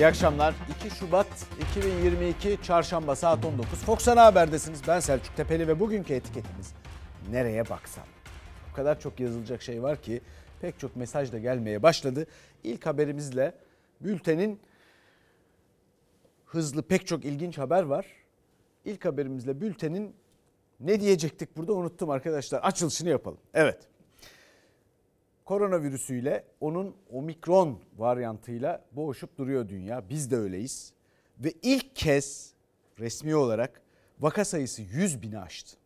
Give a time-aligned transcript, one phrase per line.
[0.00, 0.54] İyi akşamlar.
[0.86, 1.26] 2 Şubat
[1.70, 3.78] 2022 Çarşamba saat 19.
[3.78, 4.80] Fox Ana Haber'desiniz.
[4.88, 6.72] Ben Selçuk Tepeli ve bugünkü etiketimiz
[7.30, 8.04] nereye baksam.
[8.72, 10.20] O kadar çok yazılacak şey var ki
[10.60, 12.26] pek çok mesaj da gelmeye başladı.
[12.64, 13.54] İlk haberimizle
[14.00, 14.60] bültenin
[16.46, 18.06] hızlı pek çok ilginç haber var.
[18.84, 20.14] İlk haberimizle bültenin
[20.80, 22.60] ne diyecektik burada unuttum arkadaşlar.
[22.60, 23.38] Açılışını yapalım.
[23.54, 23.78] Evet.
[25.50, 30.08] Koronavirüsüyle onun omikron varyantıyla boğuşup duruyor dünya.
[30.08, 30.92] Biz de öyleyiz.
[31.38, 32.52] Ve ilk kez
[32.98, 33.82] resmi olarak
[34.20, 35.76] vaka sayısı 100 bini aştı.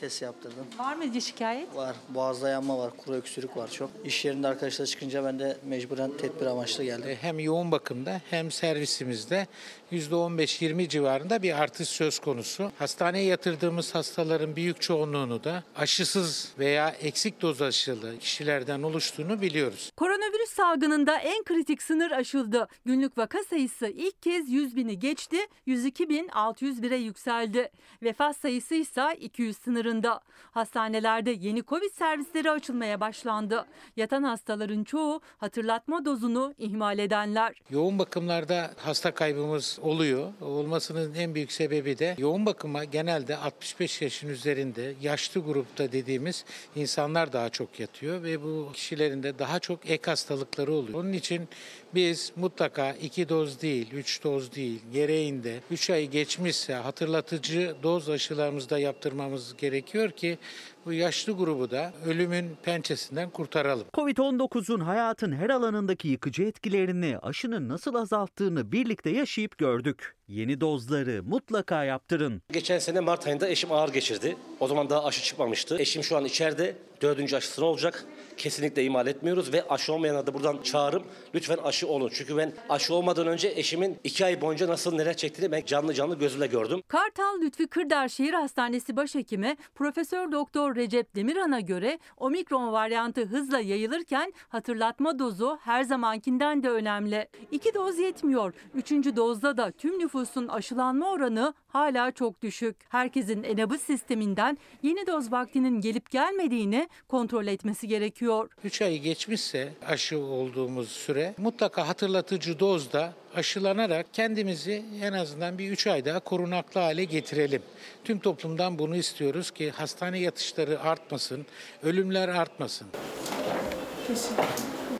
[0.00, 0.66] Test yaptırdım.
[0.78, 1.76] Var mıydı şikayet?
[1.76, 1.96] Var.
[2.08, 2.90] Boğazda yanma var.
[2.96, 3.90] Kuru öksürük var çok.
[4.04, 7.18] İş yerinde arkadaşlar çıkınca ben de mecburen tedbir amaçlı geldim.
[7.20, 9.46] Hem yoğun bakımda hem servisimizde
[9.92, 12.72] %15-20 civarında bir artış söz konusu.
[12.78, 19.90] Hastaneye yatırdığımız hastaların büyük çoğunluğunu da aşısız veya eksik doz aşılı kişilerden oluştuğunu biliyoruz.
[19.96, 22.68] Koronavirüs salgınında en kritik sınır aşıldı.
[22.84, 27.70] Günlük vaka sayısı ilk kez 100 bini geçti, 102.601'e yükseldi.
[28.02, 29.56] Vefat sayısı ise 200
[29.90, 30.20] sınırında.
[30.50, 33.66] Hastanelerde yeni Covid servisleri açılmaya başlandı.
[33.96, 37.62] Yatan hastaların çoğu hatırlatma dozunu ihmal edenler.
[37.70, 40.32] Yoğun bakımlarda hasta kaybımız oluyor.
[40.40, 46.44] Olmasının en büyük sebebi de yoğun bakıma genelde 65 yaşın üzerinde yaşlı grupta dediğimiz
[46.76, 50.98] insanlar daha çok yatıyor ve bu kişilerin de daha çok ek hastalıkları oluyor.
[50.98, 51.48] Onun için
[51.94, 58.78] biz mutlaka 2 doz değil, 3 doz değil, gereğinde 3 ay geçmişse hatırlatıcı doz aşılarımızda
[58.78, 59.79] yaptırmamız gerekiyor
[60.16, 60.38] ki
[60.86, 63.86] bu yaşlı grubu da ölümün pençesinden kurtaralım.
[63.94, 70.14] Covid-19'un hayatın her alanındaki yıkıcı etkilerini, aşının nasıl azalttığını birlikte yaşayıp gördük.
[70.28, 72.42] Yeni dozları mutlaka yaptırın.
[72.52, 74.36] Geçen sene Mart ayında eşim ağır geçirdi.
[74.60, 75.78] O zaman daha aşı çıkmamıştı.
[75.78, 76.76] Eşim şu an içeride.
[77.02, 78.04] Dördüncü aşısını olacak.
[78.36, 81.02] Kesinlikle ihmal etmiyoruz ve aşı olmayana da buradan çağrım.
[81.34, 82.10] Lütfen aşı olun.
[82.12, 86.18] Çünkü ben aşı olmadan önce eşimin iki ay boyunca nasıl neler çektiğini ben canlı canlı
[86.18, 86.82] gözümle gördüm.
[86.88, 94.32] Kartal Lütfi Kırdar Şehir Hastanesi Başhekimi Profesör Doktor Recep Demirhan'a göre omikron varyantı hızla yayılırken
[94.48, 97.28] hatırlatma dozu her zamankinden de önemli.
[97.50, 98.54] İki doz yetmiyor.
[98.74, 102.76] Üçüncü dozda da tüm nüfusun aşılanma oranı hala çok düşük.
[102.88, 108.48] Herkesin enabız sisteminden yeni doz vaktinin gelip gelmediğini kontrol etmesi gerekiyor.
[108.64, 115.86] 3 ayı geçmişse aşı olduğumuz süre mutlaka hatırlatıcı dozda aşılanarak kendimizi en azından bir 3
[115.86, 117.62] ay daha korunaklı hale getirelim.
[118.04, 121.46] Tüm toplumdan bunu istiyoruz ki hastane yatışları artmasın,
[121.82, 122.86] ölümler artmasın.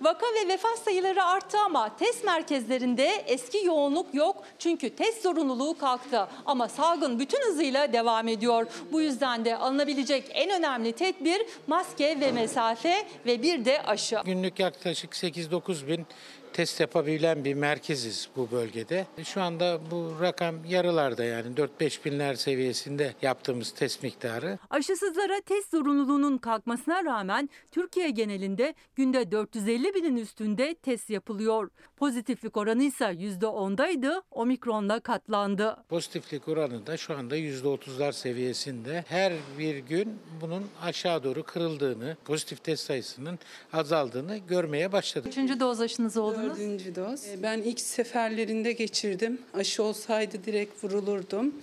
[0.01, 4.45] Vaka ve vefat sayıları arttı ama test merkezlerinde eski yoğunluk yok.
[4.59, 6.29] Çünkü test zorunluluğu kalktı.
[6.47, 8.67] Ama salgın bütün hızıyla devam ediyor.
[8.93, 14.19] Bu yüzden de alınabilecek en önemli tedbir maske ve mesafe ve bir de aşı.
[14.25, 16.07] Günlük yaklaşık 8-9 bin
[16.53, 19.07] test yapabilen bir merkeziz bu bölgede.
[19.25, 24.59] Şu anda bu rakam yarılarda yani 4-5 binler seviyesinde yaptığımız test miktarı.
[24.71, 31.71] Aşısızlara test zorunluluğunun kalkmasına rağmen Türkiye genelinde günde 450 binin üstünde test yapılıyor.
[31.97, 35.77] Pozitiflik oranı ise %10'daydı, omikronla katlandı.
[35.89, 39.05] Pozitiflik oranı da şu anda %30'lar seviyesinde.
[39.09, 43.39] Her bir gün bunun aşağı doğru kırıldığını, pozitif test sayısının
[43.73, 45.29] azaldığını görmeye başladık.
[45.33, 46.59] Üçüncü doz aşınız oldunuz.
[46.59, 47.29] Dördüncü doz.
[47.29, 49.39] E, Ben ilk seferlerinde geçirdim.
[49.55, 51.55] Aşı olsaydı direkt vurulurdum.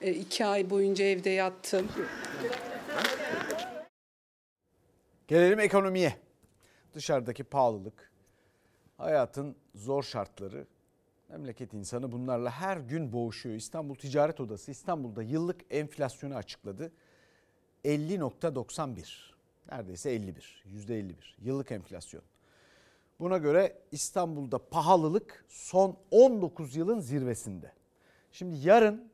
[0.00, 1.88] E, iki ay boyunca evde yattım.
[5.28, 6.16] Gelelim ekonomiye.
[6.94, 8.10] Dışarıdaki pahalılık,
[8.98, 10.66] hayatın zor şartları,
[11.28, 13.56] memleket insanı bunlarla her gün boğuşuyor.
[13.56, 16.92] İstanbul Ticaret Odası İstanbul'da yıllık enflasyonu açıkladı.
[17.84, 19.34] 50.91.
[19.72, 20.64] Neredeyse 51.
[20.74, 21.14] %51.
[21.42, 22.22] Yıllık enflasyon.
[23.20, 27.72] Buna göre İstanbul'da pahalılık son 19 yılın zirvesinde.
[28.32, 29.10] Şimdi yarın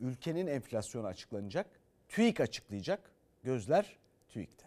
[0.00, 1.80] ülkenin enflasyonu açıklanacak.
[2.08, 3.10] TÜİK açıklayacak.
[3.42, 3.96] Gözler
[4.28, 4.63] TÜİK'te.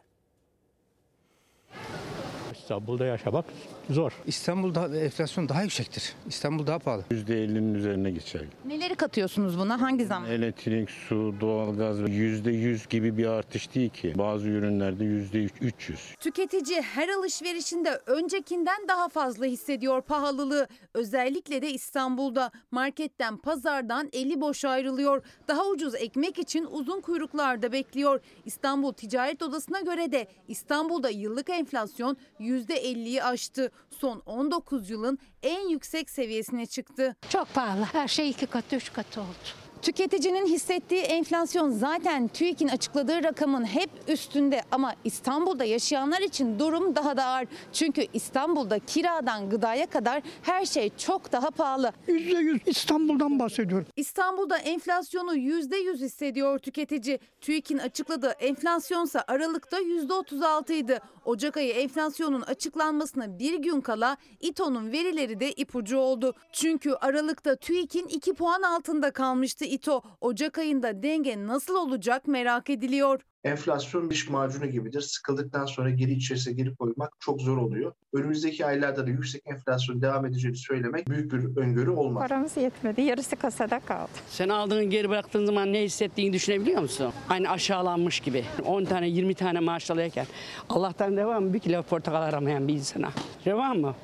[2.68, 3.46] İstanbul'da yaşamak
[3.90, 4.12] zor.
[4.25, 6.14] İstanbul'da enflasyon daha yüksektir.
[6.28, 7.04] İstanbul daha pahalı.
[7.12, 8.42] %50'nin üzerine geçer.
[8.66, 9.81] Neleri katıyorsunuz buna?
[9.81, 10.30] Hangi zaman?
[10.30, 14.14] Elektrik, su, doğalgaz %100 gibi bir artış değil ki.
[14.18, 16.18] Bazı ürünlerde %300.
[16.19, 20.68] Tüketici her alışverişinde öncekinden daha fazla hissediyor pahalılığı.
[20.94, 25.24] Özellikle de İstanbul'da marketten, pazardan eli boş ayrılıyor.
[25.48, 28.20] Daha ucuz ekmek için uzun kuyruklarda bekliyor.
[28.46, 32.18] İstanbul Ticaret Odası'na göre de İstanbul'da yıllık enflasyon
[32.65, 33.71] %50'yi aştı.
[34.00, 37.15] Son 19 yılın en yüksek seviyesine çıktı.
[37.30, 37.83] Çok pahalı.
[37.83, 39.67] Her şey iki katı, üç katı oldu.
[39.81, 47.18] Tüketicinin hissettiği enflasyon zaten TÜİK'in açıkladığı rakamın hep üstünde ama İstanbul'da yaşayanlar için durum daha
[47.18, 47.47] da ağır.
[47.74, 51.94] Çünkü İstanbul'da kiradan gıdaya kadar her şey çok daha pahalı.
[52.07, 53.88] %100 İstanbul'dan bahsediyorum.
[53.95, 57.19] İstanbul'da enflasyonu %100 hissediyor tüketici.
[57.41, 61.00] TÜİK'in açıkladığı enflasyonsa Aralık'ta %36 idi.
[61.25, 66.33] Ocak ayı enflasyonun açıklanmasına bir gün kala İTO'nun verileri de ipucu oldu.
[66.53, 70.02] Çünkü Aralık'ta TÜİK'in 2 puan altında kalmıştı İTO.
[70.22, 73.22] Ocak ayında denge nasıl olacak merak ediliyor.
[73.44, 75.02] Enflasyon diş macunu gibidir.
[75.02, 77.94] Sıkıldıktan sonra geri içerisine geri koymak çok zor oluyor.
[78.14, 82.28] Önümüzdeki aylarda da yüksek enflasyon devam edeceğini söylemek büyük bir öngörü olmaz.
[82.30, 83.02] Paramız yetmedi.
[83.02, 84.10] Yarısı kasada kaldı.
[84.30, 87.13] Sen aldığını geri bıraktığın zaman ne hissettiğini düşünebiliyor musun?
[87.30, 88.46] Aynı aşağılanmış gibi.
[88.66, 90.25] 10 tane 20 tane maaş alıyorken
[90.70, 93.10] Allah'tan devam bir kilo portakal aramayan bir insana.
[93.46, 93.96] Devam mı?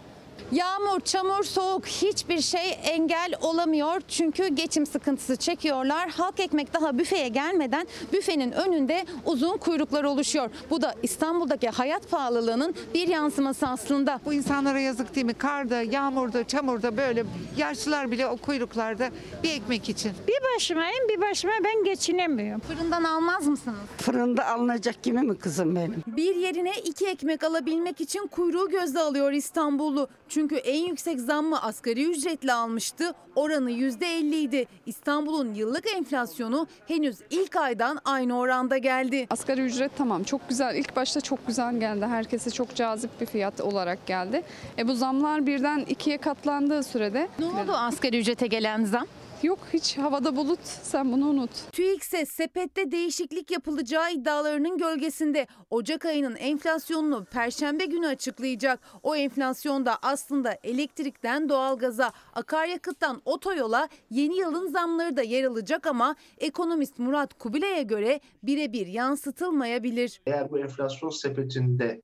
[0.52, 4.02] Yağmur, çamur, soğuk hiçbir şey engel olamıyor.
[4.08, 6.10] Çünkü geçim sıkıntısı çekiyorlar.
[6.10, 10.50] Halk ekmek daha büfeye gelmeden büfenin önünde uzun kuyruklar oluşuyor.
[10.70, 14.20] Bu da İstanbul'daki hayat pahalılığının bir yansıması aslında.
[14.26, 15.34] Bu insanlara yazık değil mi?
[15.34, 17.24] Karda, yağmurda, çamurda böyle
[17.58, 19.10] yaşlılar bile o kuyruklarda
[19.44, 20.12] bir ekmek için.
[20.28, 22.62] Bir başımayım bir başıma ben geçinemiyorum.
[22.62, 23.78] Fırından almaz mısınız?
[23.98, 26.04] Fırında alınacak gibi mi kızım benim?
[26.08, 30.08] Bir yerine iki ekmek alabilmek için kuyruğu gözde alıyor İstanbullu.
[30.34, 33.14] Çünkü en yüksek zammı asgari ücretle almıştı.
[33.36, 34.66] Oranı %50 idi.
[34.86, 39.28] İstanbul'un yıllık enflasyonu henüz ilk aydan aynı oranda geldi.
[39.30, 40.76] Asgari ücret tamam çok güzel.
[40.76, 42.06] İlk başta çok güzel geldi.
[42.06, 44.44] Herkese çok cazip bir fiyat olarak geldi.
[44.78, 49.06] E bu zamlar birden ikiye katlandığı sürede Ne oldu asgari ücrete gelen zam?
[49.44, 51.72] Yok hiç havada bulut sen bunu unut.
[51.72, 58.80] TÜİK ise sepette değişiklik yapılacağı iddialarının gölgesinde Ocak ayının enflasyonunu perşembe günü açıklayacak.
[59.04, 67.00] O enflasyonda aslında elektrikten doğalgaza, akaryakıttan otoyola yeni yılın zamları da yer alacak ama ekonomist
[67.00, 70.22] Murat Kubilay'a göre birebir yansıtılmayabilir.
[70.26, 72.02] Eğer bu enflasyon sepetinde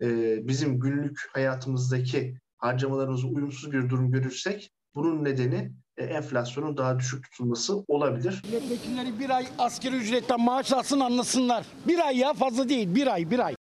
[0.00, 7.84] e, bizim günlük hayatımızdaki harcamalarımızla uyumsuz bir durum görürsek bunun nedeni enflasyonun daha düşük tutulması
[7.88, 8.42] olabilir.
[8.44, 11.66] Milletvekilleri bir ay asgari ücretten maaş alsın anlasınlar.
[11.88, 13.54] Bir ay ya fazla değil bir ay bir ay.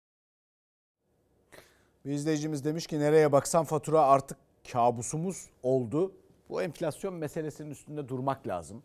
[2.06, 4.38] Bir izleyicimiz demiş ki nereye baksan fatura artık
[4.72, 6.12] kabusumuz oldu.
[6.50, 8.84] Bu enflasyon meselesinin üstünde durmak lazım.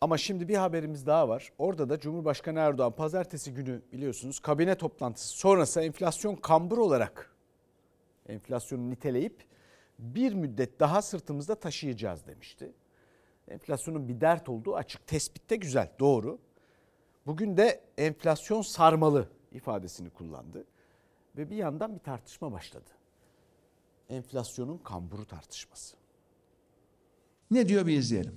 [0.00, 1.52] Ama şimdi bir haberimiz daha var.
[1.58, 7.34] Orada da Cumhurbaşkanı Erdoğan pazartesi günü biliyorsunuz kabine toplantısı sonrası enflasyon kambur olarak
[8.28, 9.44] enflasyonu niteleyip
[9.98, 12.72] bir müddet daha sırtımızda taşıyacağız demişti.
[13.48, 15.06] Enflasyonun bir dert olduğu açık.
[15.06, 16.38] Tespitte güzel, doğru.
[17.26, 20.64] Bugün de enflasyon sarmalı ifadesini kullandı.
[21.36, 22.90] Ve bir yandan bir tartışma başladı.
[24.08, 25.96] Enflasyonun kamburu tartışması.
[27.50, 28.34] Ne diyor bir izleyelim.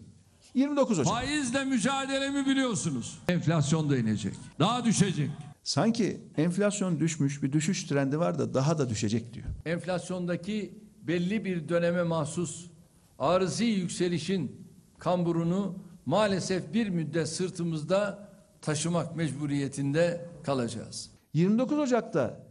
[0.53, 1.13] 29 Ocak.
[1.13, 3.19] Faizle mücadelemi biliyorsunuz.
[3.27, 4.33] Enflasyon da inecek.
[4.59, 5.29] Daha düşecek.
[5.63, 9.45] Sanki enflasyon düşmüş bir düşüş trendi var da daha da düşecek diyor.
[9.65, 10.73] Enflasyondaki
[11.07, 12.69] belli bir döneme mahsus
[13.19, 14.51] arızi yükselişin
[14.99, 15.75] kamburunu
[16.05, 18.29] maalesef bir müddet sırtımızda
[18.61, 21.11] taşımak mecburiyetinde kalacağız.
[21.33, 22.43] 29 Ocak'ta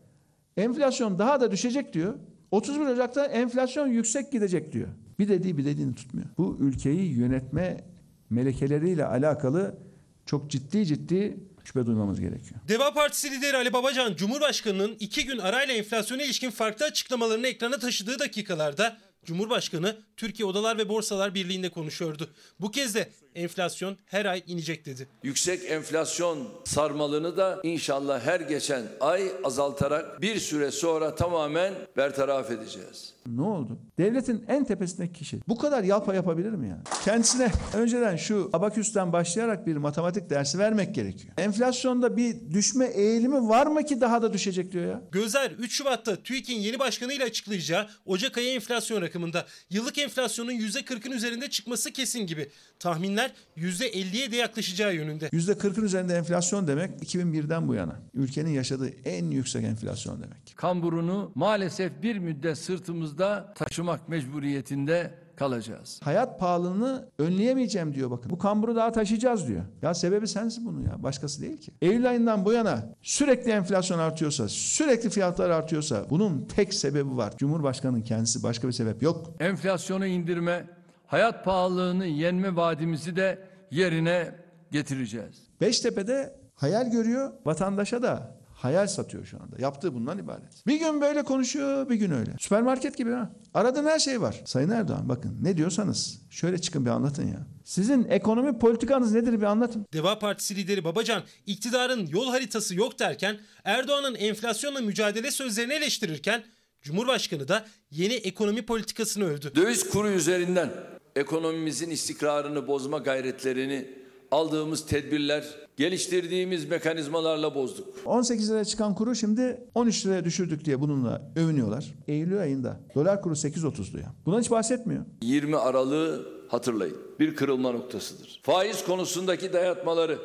[0.56, 2.14] enflasyon daha da düşecek diyor.
[2.50, 4.88] 31 Ocak'ta enflasyon yüksek gidecek diyor.
[5.18, 6.28] Bir dediği bir dediğini tutmuyor.
[6.38, 7.84] Bu ülkeyi yönetme
[8.30, 9.78] melekeleriyle alakalı
[10.26, 11.36] çok ciddi ciddi
[11.68, 12.60] şüphe duymamız gerekiyor.
[12.68, 18.18] Deva Partisi lideri Ali Babacan, Cumhurbaşkanı'nın iki gün arayla enflasyona ilişkin farklı açıklamalarını ekrana taşıdığı
[18.18, 22.30] dakikalarda Cumhurbaşkanı Türkiye Odalar ve Borsalar Birliği'nde konuşuyordu.
[22.60, 25.08] Bu kez de enflasyon her ay inecek dedi.
[25.22, 33.14] Yüksek enflasyon sarmalını da inşallah her geçen ay azaltarak bir süre sonra tamamen bertaraf edeceğiz.
[33.26, 33.78] Ne oldu?
[33.98, 36.82] Devletin en tepesindeki kişi bu kadar yalpa yapabilir mi yani?
[37.04, 41.34] Kendisine önceden şu abaküsten başlayarak bir matematik dersi vermek gerekiyor.
[41.38, 45.02] Enflasyonda bir düşme eğilimi var mı ki daha da düşecek diyor ya?
[45.12, 51.50] Gözler 3 Şubat'ta TÜİK'in yeni başkanıyla açıklayacağı Ocak ayı enflasyon rakamında yıllık enflasyonun %40'ın üzerinde
[51.50, 52.48] çıkması kesin gibi.
[52.78, 55.28] Tahminler %50'ye de yaklaşacağı yönünde.
[55.28, 60.56] %40'ın üzerinde enflasyon demek 2001'den bu yana ülkenin yaşadığı en yüksek enflasyon demek.
[60.56, 66.00] Kamburunu maalesef bir müddet sırtımızda taşımak mecburiyetinde kalacağız.
[66.02, 68.30] Hayat pahalılığını önleyemeyeceğim diyor bakın.
[68.30, 69.62] Bu kamburu daha taşıyacağız diyor.
[69.82, 71.02] Ya sebebi sensin bunun ya.
[71.02, 71.72] Başkası değil ki.
[71.82, 77.36] Eylül ayından bu yana sürekli enflasyon artıyorsa, sürekli fiyatlar artıyorsa bunun tek sebebi var.
[77.36, 79.26] Cumhurbaşkanının kendisi başka bir sebep yok.
[79.40, 80.66] Enflasyonu indirme,
[81.06, 83.38] hayat pahalılığını yenme vaadimizi de
[83.70, 84.34] yerine
[84.70, 85.42] getireceğiz.
[85.60, 89.56] Beştepe'de hayal görüyor, vatandaşa da Hayal satıyor şu anda.
[89.62, 90.66] Yaptığı bundan ibaret.
[90.66, 92.30] Bir gün böyle konuşuyor, bir gün öyle.
[92.38, 93.30] Süpermarket gibi ha.
[93.54, 94.42] Aradığın her şey var.
[94.44, 97.46] Sayın Erdoğan bakın ne diyorsanız şöyle çıkın bir anlatın ya.
[97.64, 99.86] Sizin ekonomi politikanız nedir bir anlatın.
[99.92, 106.44] Deva Partisi lideri Babacan iktidarın yol haritası yok derken Erdoğan'ın enflasyonla mücadele sözlerini eleştirirken
[106.82, 109.54] Cumhurbaşkanı da yeni ekonomi politikasını övdü.
[109.54, 110.70] Döviz kuru üzerinden
[111.16, 113.90] ekonomimizin istikrarını bozma gayretlerini
[114.30, 117.86] aldığımız tedbirler, geliştirdiğimiz mekanizmalarla bozduk.
[118.04, 121.94] 18 liraya çıkan kuru şimdi 13 liraya düşürdük diye bununla övünüyorlar.
[122.08, 124.14] Eylül ayında dolar kuru 8.30'du ya.
[124.26, 125.04] Bundan hiç bahsetmiyor.
[125.22, 126.96] 20 Aralık'ı hatırlayın.
[127.20, 128.40] Bir kırılma noktasıdır.
[128.42, 130.18] Faiz konusundaki dayatmaları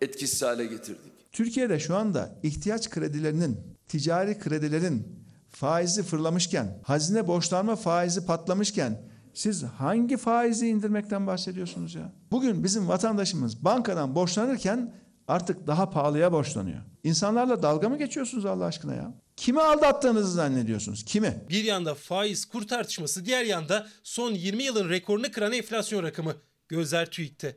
[0.00, 1.32] etkisiz hale getirdik.
[1.32, 3.56] Türkiye'de şu anda ihtiyaç kredilerinin,
[3.88, 5.06] ticari kredilerin
[5.50, 9.07] faizi fırlamışken, hazine borçlanma faizi patlamışken
[9.38, 12.12] siz hangi faizi indirmekten bahsediyorsunuz ya?
[12.30, 14.94] Bugün bizim vatandaşımız bankadan borçlanırken
[15.28, 16.78] artık daha pahalıya borçlanıyor.
[17.04, 19.14] İnsanlarla dalga mı geçiyorsunuz Allah aşkına ya?
[19.36, 21.04] Kimi aldattığınızı zannediyorsunuz?
[21.04, 21.44] Kimi?
[21.48, 26.34] Bir yanda faiz kur tartışması, diğer yanda son 20 yılın rekorunu kıran enflasyon rakamı.
[26.68, 27.56] Gözler TÜİK'te.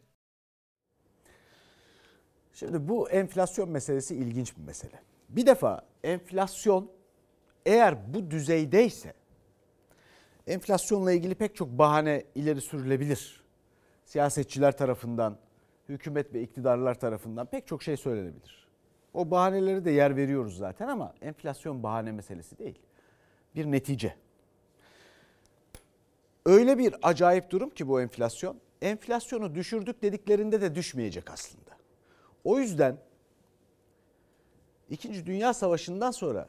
[2.53, 4.99] Şimdi bu enflasyon meselesi ilginç bir mesele.
[5.29, 6.91] Bir defa enflasyon
[7.65, 9.20] eğer bu düzeydeyse
[10.47, 13.43] enflasyonla ilgili pek çok bahane ileri sürülebilir.
[14.05, 15.37] Siyasetçiler tarafından,
[15.89, 18.67] hükümet ve iktidarlar tarafından pek çok şey söylenebilir.
[19.13, 22.79] O bahaneleri de yer veriyoruz zaten ama enflasyon bahane meselesi değil.
[23.55, 24.15] Bir netice.
[26.45, 28.57] Öyle bir acayip durum ki bu enflasyon.
[28.81, 31.71] Enflasyonu düşürdük dediklerinde de düşmeyecek aslında.
[32.43, 32.97] O yüzden
[34.91, 36.47] İkinci Dünya Savaşı'ndan sonra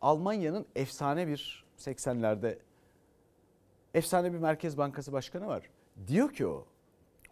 [0.00, 2.58] Almanya'nın efsane bir 80'lerde
[3.96, 5.62] efsane bir Merkez Bankası Başkanı var.
[6.06, 6.66] Diyor ki o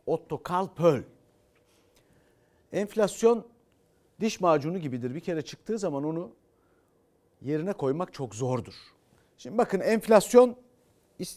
[0.07, 1.03] Otto Karl Pöll
[2.73, 3.47] enflasyon
[4.21, 5.15] diş macunu gibidir.
[5.15, 6.31] Bir kere çıktığı zaman onu
[7.43, 8.75] yerine koymak çok zordur.
[9.39, 10.57] Şimdi bakın enflasyon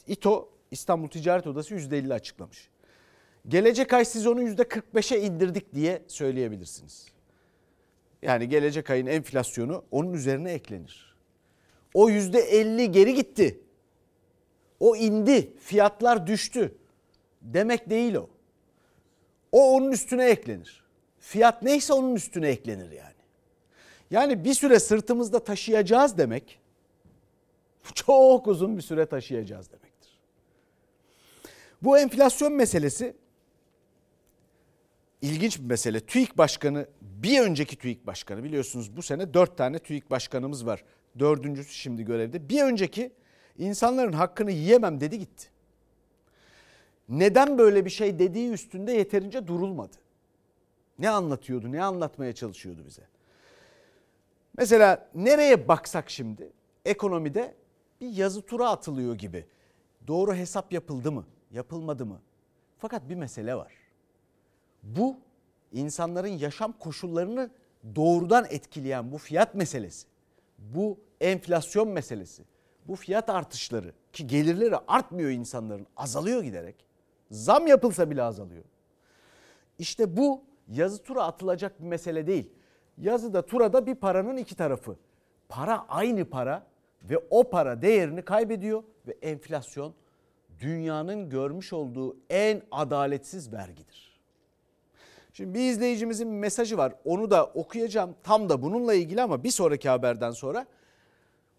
[0.07, 2.69] İTO İstanbul Ticaret Odası %50 açıklamış.
[3.47, 7.07] Gelecek ay siz onu %45'e indirdik diye söyleyebilirsiniz.
[8.21, 11.15] Yani gelecek ayın enflasyonu onun üzerine eklenir.
[11.93, 13.66] O %50 geri gitti.
[14.79, 16.75] O indi, fiyatlar düştü.
[17.41, 18.29] Demek değil o.
[19.51, 20.83] O onun üstüne eklenir.
[21.19, 23.13] Fiyat neyse onun üstüne eklenir yani.
[24.11, 26.59] Yani bir süre sırtımızda taşıyacağız demek
[27.93, 30.19] çok uzun bir süre taşıyacağız demektir.
[31.81, 33.15] Bu enflasyon meselesi
[35.21, 35.99] ilginç bir mesele.
[35.99, 40.83] TÜİK Başkanı bir önceki TÜİK Başkanı biliyorsunuz bu sene dört tane TÜİK Başkanımız var.
[41.19, 42.49] Dördüncüsü şimdi görevde.
[42.49, 43.11] Bir önceki
[43.57, 45.47] insanların hakkını yiyemem dedi gitti.
[47.09, 49.95] Neden böyle bir şey dediği üstünde yeterince durulmadı.
[50.99, 53.03] Ne anlatıyordu, ne anlatmaya çalışıyordu bize?
[54.57, 56.51] Mesela nereye baksak şimdi
[56.85, 57.55] ekonomide
[58.01, 59.45] bir yazı tura atılıyor gibi.
[60.07, 62.21] Doğru hesap yapıldı mı, yapılmadı mı?
[62.77, 63.73] Fakat bir mesele var.
[64.83, 65.17] Bu
[65.71, 67.49] insanların yaşam koşullarını
[67.95, 70.07] doğrudan etkileyen bu fiyat meselesi,
[70.57, 72.43] bu enflasyon meselesi,
[72.87, 76.75] bu fiyat artışları ki gelirleri artmıyor insanların azalıyor giderek.
[77.31, 78.63] Zam yapılsa bile azalıyor.
[79.79, 82.49] İşte bu yazı tura atılacak bir mesele değil.
[82.97, 84.95] Yazıda turada bir paranın iki tarafı.
[85.49, 86.63] Para aynı para
[87.03, 89.93] ve o para değerini kaybediyor ve enflasyon
[90.59, 94.19] dünyanın görmüş olduğu en adaletsiz vergidir.
[95.33, 96.93] Şimdi bir izleyicimizin mesajı var.
[97.05, 98.15] Onu da okuyacağım.
[98.23, 100.65] Tam da bununla ilgili ama bir sonraki haberden sonra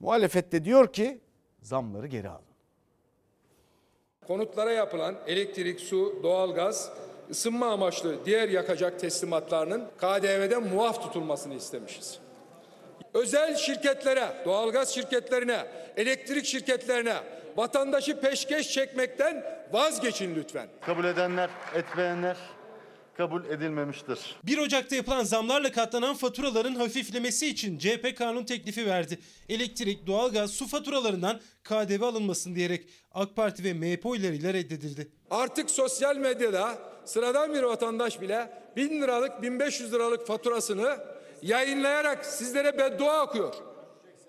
[0.01, 1.21] muhalefette diyor ki
[1.63, 2.49] zamları geri alın.
[4.27, 6.93] Konutlara yapılan elektrik, su, doğalgaz,
[7.31, 12.19] ısınma amaçlı diğer yakacak teslimatlarının KDV'den muaf tutulmasını istemişiz.
[13.15, 17.17] Özel şirketlere, doğalgaz şirketlerine, elektrik şirketlerine
[17.57, 20.69] vatandaşı peşkeş çekmekten vazgeçin lütfen.
[20.81, 22.37] Kabul edenler, etmeyenler
[23.19, 24.37] kabul edilmemiştir.
[24.45, 29.19] 1 Ocak'ta yapılan zamlarla katlanan faturaların hafiflemesi için CHP kanun teklifi verdi.
[29.49, 35.09] Elektrik, doğalgaz, su faturalarından KDV alınmasın diyerek AK Parti ve MHP oylarıyla reddedildi.
[35.31, 40.97] Artık sosyal medyada sıradan bir vatandaş bile 1000 liralık 1500 liralık faturasını
[41.43, 43.55] yayınlayarak sizlere beddua okuyor.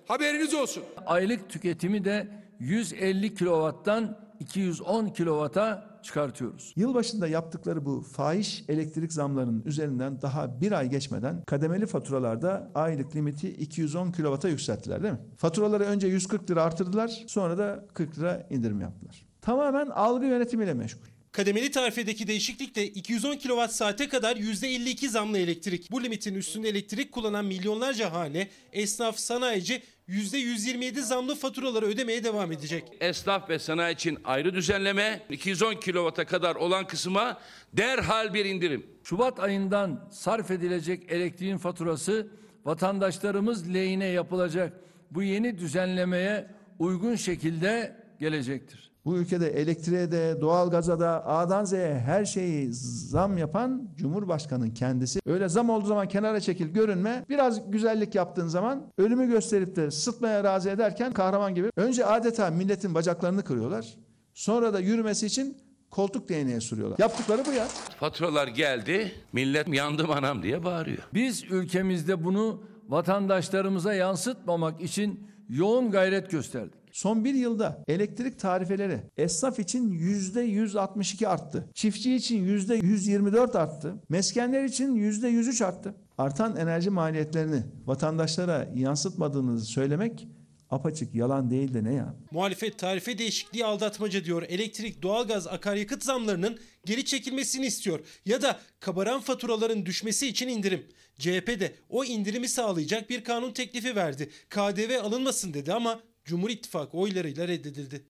[0.08, 0.84] Haberiniz olsun.
[1.06, 2.28] Aylık tüketimi de
[2.60, 6.74] 150 kilovattan 210 kilovata çıkartıyoruz.
[6.76, 13.50] Yılbaşında yaptıkları bu fahiş elektrik zamlarının üzerinden daha bir ay geçmeden kademeli faturalarda aylık limiti
[13.50, 15.20] 210 kilovata yükselttiler değil mi?
[15.38, 19.26] Faturaları önce 140 lira artırdılar sonra da 40 lira indirim yaptılar.
[19.42, 21.06] Tamamen algı yönetimiyle meşgul.
[21.32, 25.92] Kademeli tarifedeki değişiklikle 210 kWh saate kadar %52 zamlı elektrik.
[25.92, 32.84] Bu limitin üstünde elektrik kullanan milyonlarca hane, esnaf, sanayici %127 zamlı faturaları ödemeye devam edecek.
[33.00, 37.38] Esnaf ve sanayi için ayrı düzenleme, 210 kilovata kadar olan kısma
[37.74, 38.86] derhal bir indirim.
[39.04, 42.28] Şubat ayından sarf edilecek elektriğin faturası
[42.66, 44.74] vatandaşlarımız lehine yapılacak
[45.12, 46.48] bu yeni düzenlemeye
[46.80, 48.92] uygun şekilde gelecektir.
[49.10, 55.20] Bu ülkede elektriğe de, doğalgaza da, A'dan Z'ye her şeyi zam yapan Cumhurbaşkanı'nın kendisi.
[55.26, 57.26] Öyle zam olduğu zaman kenara çekil, görünme.
[57.30, 61.72] Biraz güzellik yaptığın zaman ölümü gösterip de sıtmaya razı ederken kahraman gibi.
[61.78, 63.98] Önce adeta milletin bacaklarını kırıyorlar.
[64.34, 65.58] Sonra da yürümesi için
[65.90, 67.00] koltuk değneğe sürüyorlar.
[67.00, 67.68] Yaptıkları bu ya.
[68.00, 71.04] Faturalar geldi, millet yandım anam diye bağırıyor.
[71.14, 76.79] Biz ülkemizde bunu vatandaşlarımıza yansıtmamak için yoğun gayret gösterdik.
[77.00, 81.70] Son bir yılda elektrik tarifeleri esnaf için yüzde 162 arttı.
[81.74, 83.96] Çiftçi için yüzde 124 arttı.
[84.10, 85.96] Meskenler için yüzde 103 arttı.
[86.18, 90.28] Artan enerji maliyetlerini vatandaşlara yansıtmadığınızı söylemek
[90.70, 92.16] apaçık yalan değil de ne ya?
[92.32, 94.44] Muhalefet tarife değişikliği aldatmaca diyor.
[94.50, 98.00] Elektrik, doğalgaz, akaryakıt zamlarının geri çekilmesini istiyor.
[98.26, 100.88] Ya da kabaran faturaların düşmesi için indirim.
[101.20, 104.30] CHP de o indirimi sağlayacak bir kanun teklifi verdi.
[104.50, 108.04] KDV alınmasın dedi ama Cumhur İttifakı oylarıyla reddedildi.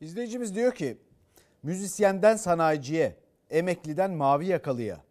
[0.00, 0.98] İzleyicimiz diyor ki
[1.62, 3.16] müzisyenden sanayiciye,
[3.50, 5.04] emekliden mavi yakalıya,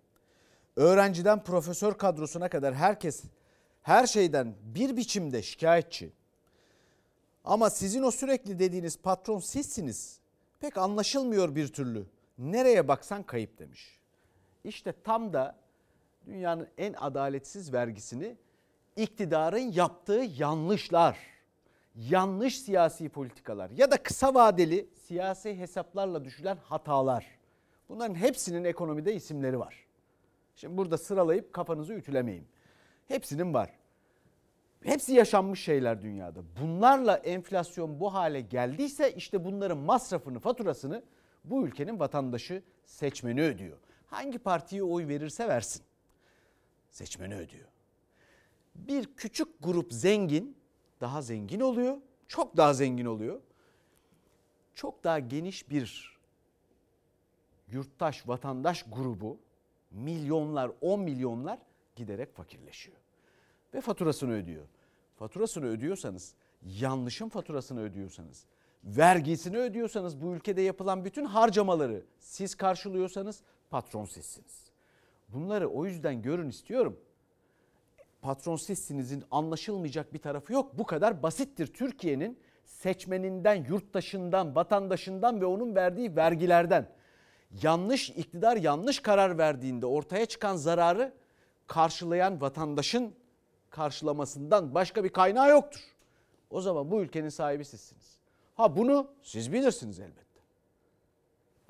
[0.75, 3.24] öğrenciden profesör kadrosuna kadar herkes
[3.81, 6.12] her şeyden bir biçimde şikayetçi.
[7.43, 10.19] Ama sizin o sürekli dediğiniz patron sizsiniz.
[10.60, 12.05] Pek anlaşılmıyor bir türlü.
[12.38, 14.00] Nereye baksan kayıp demiş.
[14.63, 15.60] İşte tam da
[16.25, 18.38] dünyanın en adaletsiz vergisini
[18.98, 21.18] iktidarın yaptığı yanlışlar,
[21.96, 27.25] yanlış siyasi politikalar ya da kısa vadeli siyasi hesaplarla düşülen hatalar.
[27.89, 29.86] Bunların hepsinin ekonomide isimleri var.
[30.56, 32.48] Şimdi burada sıralayıp kafanızı ütülemeyin.
[33.08, 33.70] Hepsinin var.
[34.84, 36.39] Hepsi yaşanmış şeyler dünyada.
[36.62, 41.04] Bunlarla enflasyon bu hale geldiyse işte bunların masrafını, faturasını
[41.44, 43.77] bu ülkenin vatandaşı seçmeni ödüyor.
[44.08, 45.84] Hangi partiye oy verirse versin.
[46.92, 47.68] Seçmeni ödüyor.
[48.77, 50.57] Bir küçük grup zengin
[51.01, 51.98] daha zengin oluyor.
[52.27, 53.42] Çok daha zengin oluyor.
[54.75, 56.18] Çok daha geniş bir
[57.72, 59.40] yurttaş, vatandaş grubu
[59.92, 61.59] milyonlar, 10 milyonlar
[61.96, 62.98] giderek fakirleşiyor.
[63.74, 64.66] Ve faturasını ödüyor.
[65.16, 66.33] Faturasını ödüyorsanız,
[66.66, 68.46] yanlışın faturasını ödüyorsanız,
[68.83, 74.72] vergisini ödüyorsanız bu ülkede yapılan bütün harcamaları siz karşılıyorsanız patron sizsiniz.
[75.29, 77.00] Bunları o yüzden görün istiyorum.
[78.22, 80.77] Patron sizsinizin anlaşılmayacak bir tarafı yok.
[80.77, 86.90] Bu kadar basittir Türkiye'nin seçmeninden, yurttaşından, vatandaşından ve onun verdiği vergilerden
[87.64, 91.14] yanlış iktidar yanlış karar verdiğinde ortaya çıkan zararı
[91.68, 93.16] karşılayan vatandaşın
[93.70, 95.82] karşılamasından başka bir kaynağı yoktur.
[96.50, 98.18] O zaman bu ülkenin sahibi sizsiniz.
[98.56, 100.42] Ha bunu siz bilirsiniz elbette.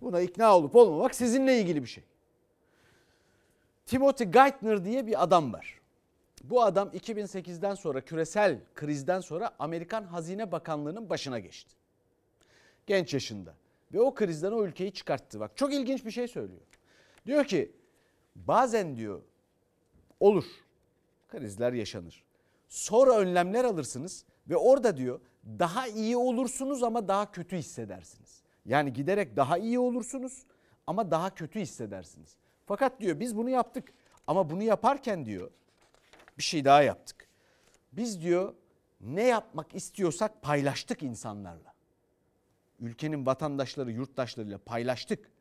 [0.01, 2.03] Buna ikna olup olmamak sizinle ilgili bir şey.
[3.85, 5.79] Timothy Geithner diye bir adam var.
[6.43, 11.75] Bu adam 2008'den sonra küresel krizden sonra Amerikan Hazine Bakanlığı'nın başına geçti.
[12.87, 13.53] Genç yaşında.
[13.93, 15.39] Ve o krizden o ülkeyi çıkarttı.
[15.39, 16.61] Bak çok ilginç bir şey söylüyor.
[17.25, 17.71] Diyor ki
[18.35, 19.21] bazen diyor
[20.19, 20.45] olur
[21.27, 22.23] krizler yaşanır.
[22.69, 25.19] Sonra önlemler alırsınız ve orada diyor
[25.59, 28.41] daha iyi olursunuz ama daha kötü hissedersiniz.
[28.65, 30.45] Yani giderek daha iyi olursunuz
[30.87, 32.37] ama daha kötü hissedersiniz.
[32.65, 33.93] Fakat diyor biz bunu yaptık
[34.27, 35.51] ama bunu yaparken diyor
[36.37, 37.27] bir şey daha yaptık.
[37.91, 38.53] Biz diyor
[39.01, 41.73] ne yapmak istiyorsak paylaştık insanlarla.
[42.79, 45.31] Ülkenin vatandaşları, yurttaşlarıyla paylaştık.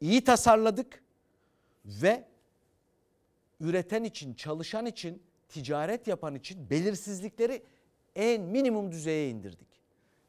[0.00, 1.02] İyi tasarladık
[1.84, 2.28] ve
[3.60, 7.62] üreten için, çalışan için, ticaret yapan için belirsizlikleri
[8.16, 9.68] en minimum düzeye indirdik.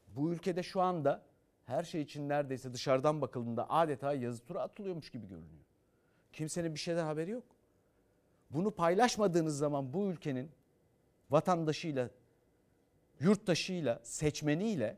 [0.07, 1.23] Bu ülkede şu anda
[1.65, 5.65] her şey için neredeyse dışarıdan bakıldığında adeta yazı tura atılıyormuş gibi görünüyor.
[6.33, 7.43] Kimsenin bir şeyden haberi yok.
[8.49, 10.51] Bunu paylaşmadığınız zaman bu ülkenin
[11.29, 12.09] vatandaşıyla,
[13.19, 14.97] yurttaşıyla, seçmeniyle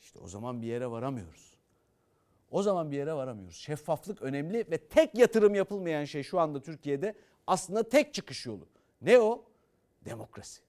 [0.00, 1.50] işte o zaman bir yere varamıyoruz.
[2.50, 3.56] O zaman bir yere varamıyoruz.
[3.56, 7.14] Şeffaflık önemli ve tek yatırım yapılmayan şey şu anda Türkiye'de
[7.46, 8.68] aslında tek çıkış yolu.
[9.02, 9.44] Ne o?
[10.04, 10.60] Demokrasi.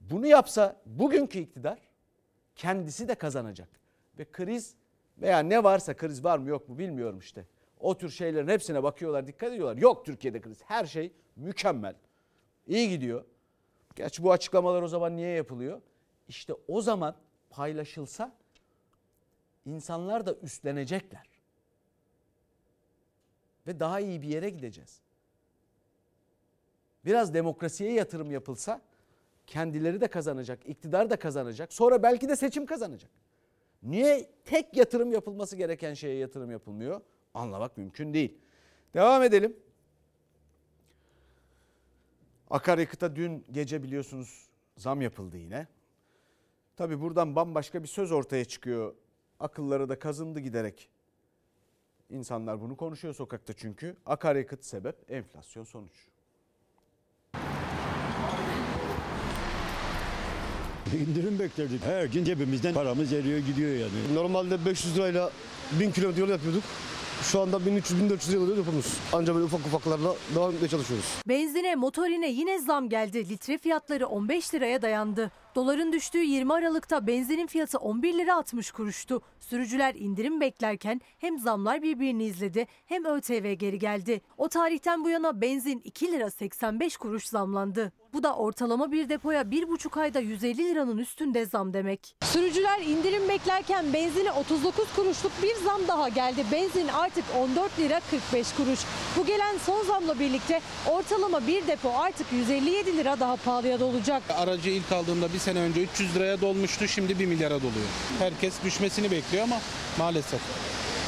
[0.00, 1.78] Bunu yapsa bugünkü iktidar
[2.56, 3.68] kendisi de kazanacak.
[4.18, 4.74] Ve kriz
[5.18, 7.44] veya ne varsa kriz var mı yok mu bilmiyorum işte.
[7.80, 9.76] O tür şeylerin hepsine bakıyorlar, dikkat ediyorlar.
[9.76, 10.62] Yok Türkiye'de kriz.
[10.64, 11.94] Her şey mükemmel.
[12.66, 13.24] İyi gidiyor.
[13.94, 15.80] Gerçi bu açıklamalar o zaman niye yapılıyor?
[16.28, 17.14] İşte o zaman
[17.50, 18.32] paylaşılsa
[19.66, 21.26] insanlar da üstlenecekler.
[23.66, 25.00] Ve daha iyi bir yere gideceğiz.
[27.04, 28.80] Biraz demokrasiye yatırım yapılsa
[29.46, 31.72] kendileri de kazanacak, iktidar da kazanacak.
[31.72, 33.10] Sonra belki de seçim kazanacak.
[33.82, 37.00] Niye tek yatırım yapılması gereken şeye yatırım yapılmıyor?
[37.36, 38.38] Anlamak mümkün değil.
[38.94, 39.56] Devam edelim.
[42.50, 45.66] Akaryakıta dün gece biliyorsunuz zam yapıldı yine.
[46.76, 48.94] Tabi buradan bambaşka bir söz ortaya çıkıyor.
[49.40, 50.88] Akılları da kazındı giderek.
[52.10, 53.96] İnsanlar bunu konuşuyor sokakta çünkü.
[54.06, 56.08] Akaryakıt sebep, enflasyon sonuç.
[60.94, 61.84] İndirim beklerdik.
[61.84, 64.14] Her gün cebimizden paramız eriyor gidiyor yani.
[64.14, 65.30] Normalde 500 lirayla
[65.80, 66.62] 1000 kilometre yol yapıyorduk.
[67.22, 68.98] Şu anda 1300-1400 lirayla yapıyoruz.
[69.12, 71.04] Ancak böyle ufak ufaklarla devam etmeye çalışıyoruz.
[71.28, 73.28] Benzine, motorine yine zam geldi.
[73.28, 75.30] Litre fiyatları 15 liraya dayandı.
[75.54, 79.22] Doların düştüğü 20 Aralık'ta benzinin fiyatı 11 lira 60 kuruştu.
[79.40, 84.20] Sürücüler indirim beklerken hem zamlar birbirini izledi hem ÖTV geri geldi.
[84.38, 87.92] O tarihten bu yana benzin 2 lira 85 kuruş zamlandı.
[88.16, 92.16] Bu da ortalama bir depoya 1,5 ayda 150 liranın üstünde zam demek.
[92.24, 96.44] Sürücüler indirim beklerken benzine 39 kuruşluk bir zam daha geldi.
[96.52, 98.80] Benzin artık 14 lira 45 kuruş.
[99.16, 104.22] Bu gelen son zamla birlikte ortalama bir depo artık 157 lira daha pahalıya dolacak.
[104.30, 107.88] Aracı ilk aldığımda bir sene önce 300 liraya dolmuştu şimdi 1 milyara doluyor.
[108.18, 109.60] Herkes düşmesini bekliyor ama
[109.98, 110.40] maalesef.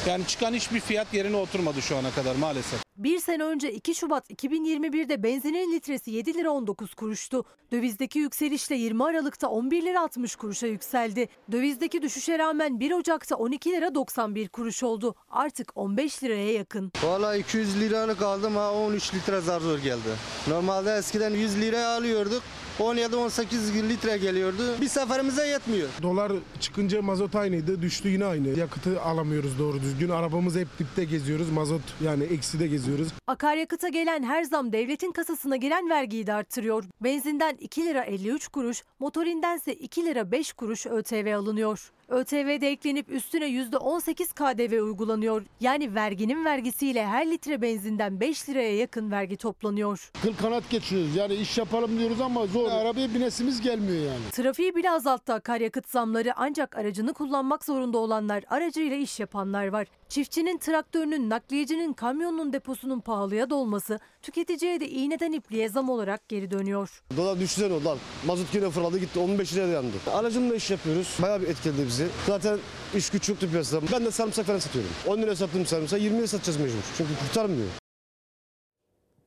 [0.07, 2.88] Yani çıkan hiçbir fiyat yerine oturmadı şu ana kadar maalesef.
[2.99, 7.45] Bir sene önce 2 Şubat 2021'de benzinin litresi 7 lira 19 kuruştu.
[7.71, 11.29] Dövizdeki yükselişle 20 Aralık'ta 11 lira 60 kuruşa yükseldi.
[11.51, 15.15] Dövizdeki düşüşe rağmen 1 Ocak'ta 12 lira 91 kuruş oldu.
[15.29, 16.91] Artık 15 liraya yakın.
[17.03, 20.09] Valla 200 liralık aldım ha 13 litre zar zor geldi.
[20.47, 22.43] Normalde eskiden 100 liraya alıyorduk.
[22.79, 24.63] 17-18 litre geliyordu.
[24.81, 25.87] Bir seferimize yetmiyor.
[26.01, 27.81] Dolar çıkınca mazot aynıydı.
[27.81, 28.59] Düştü yine aynı.
[28.59, 30.09] Yakıtı alamıyoruz doğru düzgün.
[30.09, 31.49] Arabamız hep dipte geziyoruz.
[31.49, 33.07] Mazot yani ekside geziyoruz.
[33.27, 36.83] Akaryakıta gelen her zam devletin kasasına giren vergiyi de arttırıyor.
[37.01, 41.91] Benzinden 2 lira 53 kuruş, motorindense 2 lira 5 kuruş ÖTV alınıyor.
[42.09, 45.41] ÖTV de eklenip üstüne %18 KDV uygulanıyor.
[45.59, 50.11] Yani verginin vergisiyle her litre benzinden 5 liraya yakın vergi toplanıyor.
[50.21, 51.15] Kıl kanat geçiyoruz.
[51.15, 52.71] Yani iş yapalım diyoruz ama zor.
[52.71, 54.31] Arabaya binesimiz gelmiyor yani.
[54.31, 59.87] Trafiği bile azalttı akaryakıt zamları ancak aracını kullanmak zorunda olanlar, aracıyla iş yapanlar var.
[60.09, 67.03] Çiftçinin traktörünün, nakliyecinin, kamyonun deposunun pahalıya dolması tüketiciye de iğneden ipliğe zam olarak geri dönüyor.
[67.17, 67.97] Dolar düştüler o dolar.
[68.25, 69.95] Mazot yine fırladı gitti 15 liraya dayandı.
[70.13, 71.17] Aracımla iş yapıyoruz.
[71.21, 72.07] Bayağı bir etkiledi bizi.
[72.27, 72.59] Zaten
[72.95, 73.85] iş güç yoktu piyasada.
[73.91, 74.91] Ben de sarımsak falan satıyorum.
[75.07, 76.83] 10 liraya sattığım sarımsak 20 liraya satacağız mecbur.
[76.97, 77.67] Çünkü kurtarmıyor.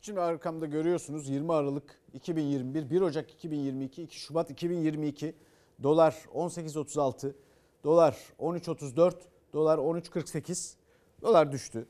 [0.01, 5.35] Şimdi arkamda görüyorsunuz 20 Aralık 2021, 1 Ocak 2022, 2 Şubat 2022
[5.83, 7.33] dolar 18.36,
[7.85, 9.13] dolar 13.34,
[9.53, 10.75] dolar 13.48,
[11.23, 11.87] dolar düştü.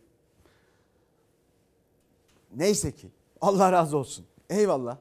[2.56, 3.08] Neyse ki
[3.40, 4.26] Allah razı olsun.
[4.50, 4.98] Eyvallah.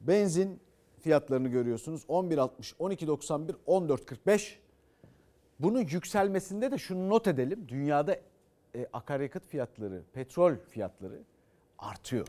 [0.00, 0.60] Benzin
[1.00, 2.04] fiyatlarını görüyorsunuz.
[2.08, 4.54] 11.60, 12.91, 14.45.
[5.58, 7.68] Bunun yükselmesinde de şunu not edelim.
[7.68, 8.16] Dünyada
[8.74, 11.22] e, akaryakıt fiyatları, petrol fiyatları
[11.78, 12.26] artıyor.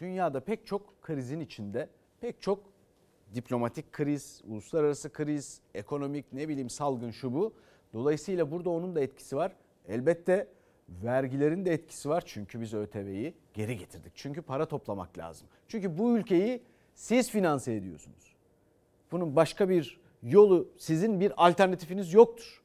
[0.00, 1.88] Dünyada pek çok krizin içinde,
[2.20, 2.60] pek çok
[3.34, 7.52] diplomatik kriz, uluslararası kriz, ekonomik ne bileyim salgın şu bu.
[7.92, 9.52] Dolayısıyla burada onun da etkisi var.
[9.88, 10.48] Elbette
[10.88, 12.22] vergilerin de etkisi var.
[12.26, 14.12] Çünkü biz ÖTV'yi geri getirdik.
[14.14, 15.48] Çünkü para toplamak lazım.
[15.68, 16.62] Çünkü bu ülkeyi
[16.94, 18.34] siz finanse ediyorsunuz.
[19.12, 22.62] Bunun başka bir yolu, sizin bir alternatifiniz yoktur.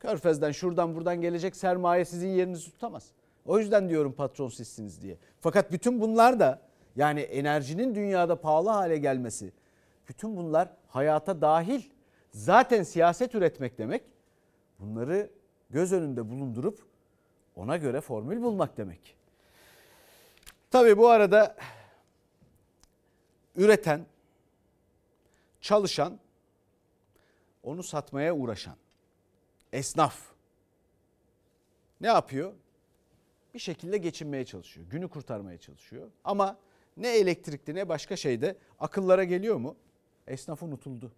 [0.00, 3.10] Körfez'den şuradan buradan gelecek sermaye sizin yerinizi tutamaz.
[3.46, 5.16] O yüzden diyorum patron sizsiniz diye.
[5.40, 6.62] Fakat bütün bunlar da
[6.96, 9.52] yani enerjinin dünyada pahalı hale gelmesi,
[10.08, 11.82] bütün bunlar hayata dahil.
[12.30, 14.02] Zaten siyaset üretmek demek
[14.80, 15.30] bunları
[15.70, 16.86] göz önünde bulundurup
[17.56, 19.16] ona göre formül bulmak demek.
[20.70, 21.56] Tabii bu arada
[23.56, 24.06] üreten,
[25.60, 26.18] çalışan,
[27.62, 28.76] onu satmaya uğraşan
[29.72, 30.20] esnaf
[32.00, 32.52] ne yapıyor?
[33.54, 34.86] Bir şekilde geçinmeye çalışıyor.
[34.90, 36.10] Günü kurtarmaya çalışıyor.
[36.24, 36.58] Ama
[36.96, 39.76] ne elektrikli ne başka şeyde akıllara geliyor mu?
[40.26, 41.12] Esnaf unutuldu.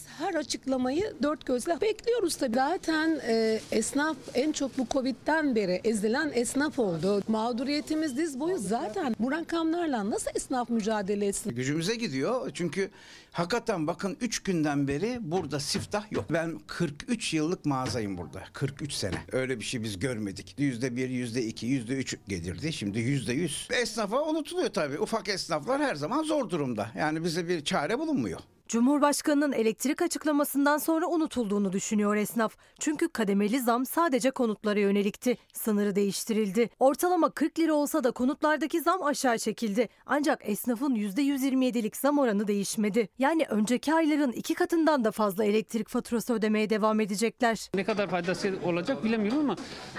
[0.00, 2.54] Biz her açıklamayı dört gözle bekliyoruz tabii.
[2.54, 7.22] Zaten e, esnaf en çok bu Covid'den beri ezilen esnaf oldu.
[7.28, 9.16] Mağduriyetimiz diz boyu zaten.
[9.18, 11.54] Bu rakamlarla nasıl esnaf mücadele etsin?
[11.54, 12.90] Gücümüze gidiyor çünkü
[13.32, 16.24] hakikaten bakın 3 günden beri burada siftah yok.
[16.30, 18.42] Ben 43 yıllık mağazayım burada.
[18.52, 19.16] 43 sene.
[19.32, 20.54] Öyle bir şey biz görmedik.
[20.58, 22.72] Yüzde bir, yüzde iki, yüzde üç gelirdi.
[22.72, 23.68] Şimdi yüzde yüz.
[23.82, 24.98] Esnafa unutuluyor tabii.
[24.98, 26.90] Ufak esnaflar her zaman zor durumda.
[26.98, 28.40] Yani bize bir çare bulunmuyor.
[28.70, 32.56] Cumhurbaşkanının elektrik açıklamasından sonra unutulduğunu düşünüyor esnaf.
[32.80, 35.36] Çünkü kademeli zam sadece konutlara yönelikti.
[35.52, 36.70] Sınırı değiştirildi.
[36.78, 39.88] Ortalama 40 lira olsa da konutlardaki zam aşağı çekildi.
[40.06, 43.08] Ancak esnafın %127'lik zam oranı değişmedi.
[43.18, 47.70] Yani önceki ayların iki katından da fazla elektrik faturası ödemeye devam edecekler.
[47.74, 49.56] Ne kadar faydası olacak bilemiyorum ama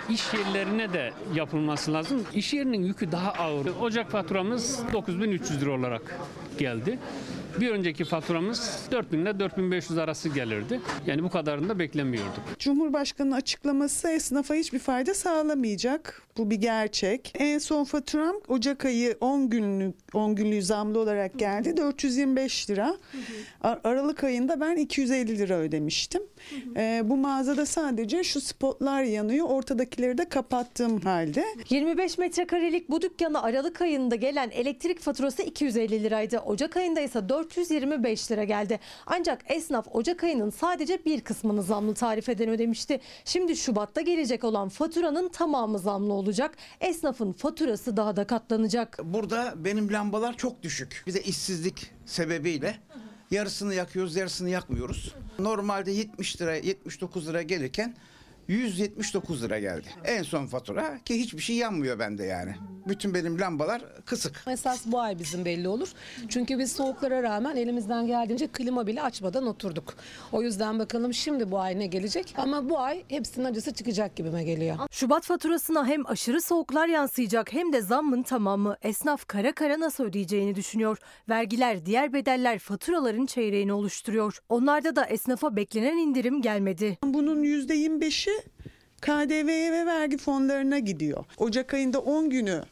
[0.09, 2.23] iş yerlerine de yapılması lazım.
[2.33, 3.67] İş yerinin yükü daha ağır.
[3.81, 6.19] Ocak faturamız 9300 lira olarak
[6.57, 6.99] geldi.
[7.59, 10.79] Bir önceki faturamız 4000 ile 4500 arası gelirdi.
[11.07, 12.41] Yani bu kadarını da beklemiyorduk.
[12.59, 16.21] Cumhurbaşkanının açıklaması esnafa hiçbir fayda sağlamayacak.
[16.37, 17.33] Bu bir gerçek.
[17.39, 21.77] En son faturam Ocak ayı 10 günlük 10 günlüğü zamlı olarak geldi.
[21.77, 22.95] 425 lira.
[23.61, 26.21] Ar- Aralık ayında ben 250 lira ödemiştim.
[26.77, 29.45] Ee, bu mağazada sadece şu spotlar yanıyor.
[29.49, 31.45] Ortadakileri de kapattığım halde.
[31.69, 36.39] 25 metrekarelik bu dükkana Aralık ayında gelen elektrik faturası 250 liraydı.
[36.39, 38.79] Ocak ayında ise 425 lira geldi.
[39.05, 42.99] Ancak esnaf Ocak ayının sadece bir kısmını zamlı tarifeden ödemişti.
[43.25, 46.57] Şimdi Şubat'ta gelecek olan faturanın tamamı zamlı olacak.
[46.81, 48.99] Esnafın faturası daha da katlanacak.
[49.03, 51.03] Burada benim lambalar çok düşük.
[51.07, 52.75] Bir de işsizlik sebebiyle
[53.31, 55.15] yarısını yakıyoruz, yarısını yakmıyoruz.
[55.39, 57.95] Normalde 70 lira, 79 lira gelirken
[58.47, 59.87] 179 lira geldi.
[60.05, 62.55] En son fatura ki hiçbir şey yanmıyor bende yani.
[62.87, 64.43] Bütün benim lambalar kısık.
[64.47, 65.89] Esas bu ay bizim belli olur.
[66.29, 69.93] Çünkü biz soğuklara rağmen elimizden geldiğince klima bile açmadan oturduk.
[70.31, 72.33] O yüzden bakalım şimdi bu ay ne gelecek.
[72.37, 74.75] Ama bu ay hepsinin acısı çıkacak gibime geliyor.
[74.91, 80.55] Şubat faturasına hem aşırı soğuklar yansıyacak hem de zammın tamamı esnaf kara kara nasıl ödeyeceğini
[80.55, 80.97] düşünüyor.
[81.29, 84.39] Vergiler, diğer bedeller faturaların çeyreğini oluşturuyor.
[84.49, 86.97] Onlarda da esnafa beklenen indirim gelmedi.
[87.03, 88.30] Bunun %25'i
[89.01, 91.25] KDV'ye ve vergi fonlarına gidiyor.
[91.37, 92.63] Ocak ayında 10 günü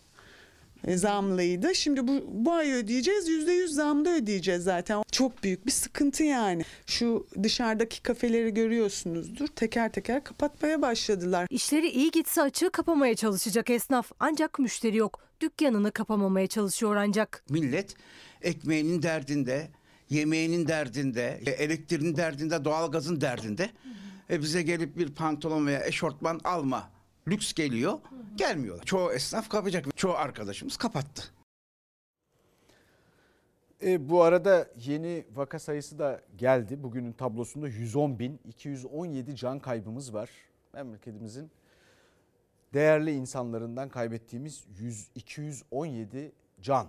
[0.87, 1.75] e, zamlıydı.
[1.75, 3.29] Şimdi bu, bu ay ödeyeceğiz.
[3.29, 5.03] %100 zamda ödeyeceğiz zaten.
[5.11, 6.63] Çok büyük bir sıkıntı yani.
[6.85, 9.47] Şu dışarıdaki kafeleri görüyorsunuzdur.
[9.47, 11.47] Teker teker kapatmaya başladılar.
[11.49, 14.11] İşleri iyi gitse açığı kapamaya çalışacak esnaf.
[14.19, 15.19] Ancak müşteri yok.
[15.41, 17.43] Dükkanını kapamamaya çalışıyor ancak.
[17.49, 17.95] Millet
[18.41, 19.67] ekmeğinin derdinde,
[20.09, 23.69] yemeğinin derdinde, e, elektriğinin derdinde, doğalgazın derdinde.
[24.29, 26.89] E bize gelip bir pantolon veya eşortman alma
[27.27, 27.99] lüks geliyor.
[28.35, 28.85] Gelmiyorlar.
[28.85, 29.97] Çoğu esnaf kapacak.
[29.97, 31.23] Çoğu arkadaşımız kapattı.
[33.83, 36.83] E, bu arada yeni vaka sayısı da geldi.
[36.83, 40.29] Bugünün tablosunda 110 bin 217 can kaybımız var.
[40.73, 41.51] Memleketimizin
[42.73, 46.87] değerli insanlarından kaybettiğimiz 100, 217 can.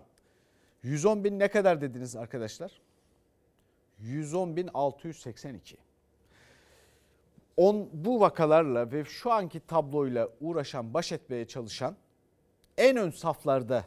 [0.83, 2.81] 110 bin ne kadar dediniz arkadaşlar?
[3.99, 5.77] 110 bin 682.
[7.57, 11.97] On, bu vakalarla ve şu anki tabloyla uğraşan, baş etmeye çalışan
[12.79, 13.85] en ön saflarda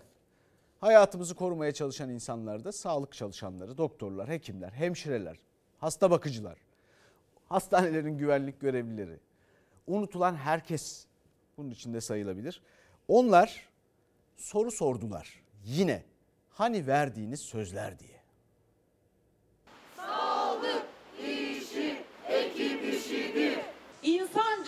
[0.82, 5.38] hayatımızı korumaya çalışan insanlar da sağlık çalışanları, doktorlar, hekimler, hemşireler,
[5.80, 6.58] hasta bakıcılar,
[7.50, 9.20] hastanelerin güvenlik görevlileri,
[9.88, 11.06] unutulan herkes
[11.58, 12.62] bunun içinde sayılabilir.
[13.08, 13.70] Onlar
[14.36, 16.04] soru sordular yine
[16.50, 18.22] hani verdiğiniz sözler diye.
[19.98, 20.86] Sağlık
[21.20, 23.60] işi, ekip işidir.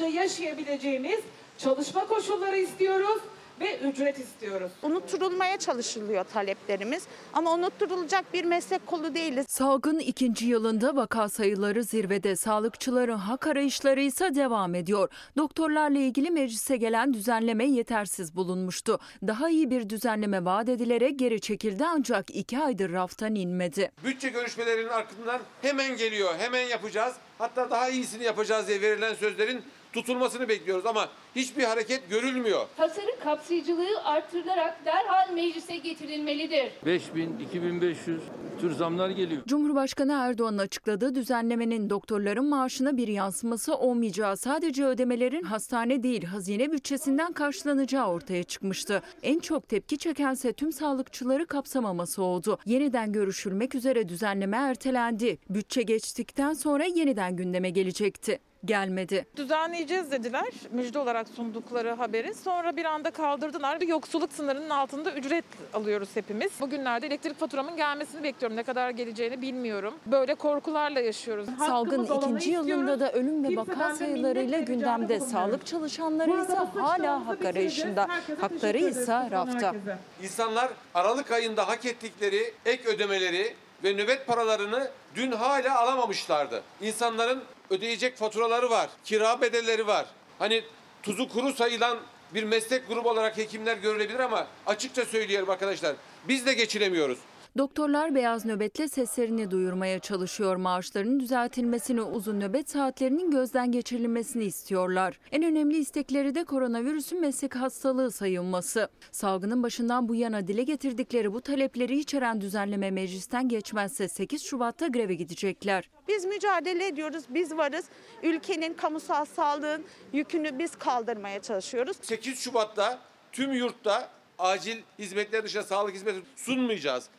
[0.06, 1.20] İnsanca yaşayabileceğimiz
[1.58, 3.22] çalışma koşulları istiyoruz
[3.60, 4.72] ve ücret istiyoruz.
[4.84, 9.46] Unutturulmaya çalışılıyor taleplerimiz ama unutturulacak bir meslek kolu değiliz.
[9.50, 15.10] Salgın ikinci yılında vaka sayıları zirvede, sağlıkçıların hak arayışları ise devam ediyor.
[15.38, 19.00] Doktorlarla ilgili meclise gelen düzenleme yetersiz bulunmuştu.
[19.28, 23.92] Daha iyi bir düzenleme vaat edilerek geri çekildi ancak iki aydır raftan inmedi.
[24.04, 27.16] Bütçe görüşmelerinin arkasından hemen geliyor, hemen yapacağız.
[27.38, 29.62] Hatta daha iyisini yapacağız diye verilen sözlerin
[29.96, 32.66] tutulmasını bekliyoruz ama hiçbir hareket görülmüyor.
[32.78, 36.72] Tasarı kapsayıcılığı artırılarak derhal meclise getirilmelidir.
[36.86, 38.22] 5000, 2500
[38.62, 39.42] tür zamlar geliyor.
[39.48, 47.34] Cumhurbaşkanı Erdoğan'ın açıkladığı düzenlemenin doktorların maaşına bir yansıması olmayacağı, sadece ödemelerin hastane değil hazine bütçesinden
[47.34, 49.02] karşılanacağı ortaya çıkmıştı.
[49.24, 52.60] En çok tepki çekense tüm sağlıkçıları kapsamaması oldu.
[52.66, 55.38] Yeniden görüşülmek üzere düzenleme ertelendi.
[55.50, 58.40] Bütçe geçtikten sonra yeniden gündeme gelecekti.
[58.66, 59.26] Gelmedi.
[59.36, 62.34] Düzenleyeceğiz dediler müjde olarak sundukları haberi.
[62.36, 63.82] Sonra bir anda kaldırdılar.
[63.82, 66.52] Bir yoksulluk sınırının altında ücret alıyoruz hepimiz.
[66.60, 68.58] Bugünlerde elektrik faturamın gelmesini bekliyorum.
[68.58, 69.94] Ne kadar geleceğini bilmiyorum.
[70.06, 71.48] Böyle korkularla yaşıyoruz.
[71.60, 75.20] Salgın Hakkımız ikinci yılında da ölüm ve vaka sayılarıyla gündemde.
[75.20, 78.08] Sağlık çalışanları ise hala hak arayışında.
[78.42, 79.76] Hakları ise rafta.
[80.24, 86.64] İnsanlar Aralık ayında hak ettikleri ek ödemeleri ve nöbet paralarını dün hala alamamışlardı.
[86.82, 90.06] İnsanların ödeyecek faturaları var, kira bedelleri var.
[90.40, 90.64] Hani
[91.06, 91.98] tuzu kuru sayılan
[92.34, 95.96] bir meslek grubu olarak hekimler görülebilir ama açıkça söyleyelim arkadaşlar.
[96.28, 97.20] Biz de geçinemiyoruz.
[97.58, 100.56] Doktorlar beyaz nöbetle seslerini duyurmaya çalışıyor.
[100.56, 105.20] Maaşlarının düzeltilmesini, uzun nöbet saatlerinin gözden geçirilmesini istiyorlar.
[105.32, 108.90] En önemli istekleri de koronavirüsün meslek hastalığı sayılması.
[109.12, 115.14] Salgının başından bu yana dile getirdikleri bu talepleri içeren düzenleme meclisten geçmezse 8 Şubat'ta greve
[115.14, 115.90] gidecekler.
[116.08, 117.86] Biz mücadele ediyoruz, biz varız.
[118.24, 121.98] Ülkenin kamusal sağlığın yükünü biz kaldırmaya çalışıyoruz.
[122.02, 123.00] 8 Şubat'ta
[123.32, 127.10] tüm yurtta acil hizmetler dışında sağlık hizmeti sunmayacağız.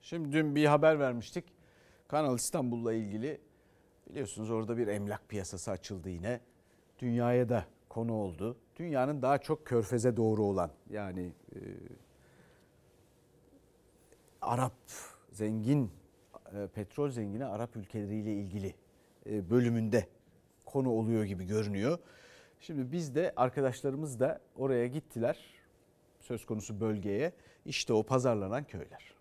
[0.00, 1.44] Şimdi dün bir haber vermiştik.
[2.08, 3.40] Kanal İstanbul'la ilgili
[4.10, 6.40] biliyorsunuz orada bir emlak piyasası açıldı yine.
[6.98, 8.56] Dünyaya da konu oldu.
[8.76, 11.58] Dünyanın daha çok körfeze doğru olan yani e,
[14.42, 14.72] Arap
[15.32, 15.90] zengin
[16.54, 18.74] e, petrol zengini Arap ülkeleriyle ilgili
[19.26, 20.06] e, bölümünde
[20.64, 21.98] konu oluyor gibi görünüyor.
[22.60, 25.38] Şimdi biz de arkadaşlarımız da oraya gittiler.
[26.20, 27.32] Söz konusu bölgeye.
[27.64, 29.19] İşte o pazarlanan köyler.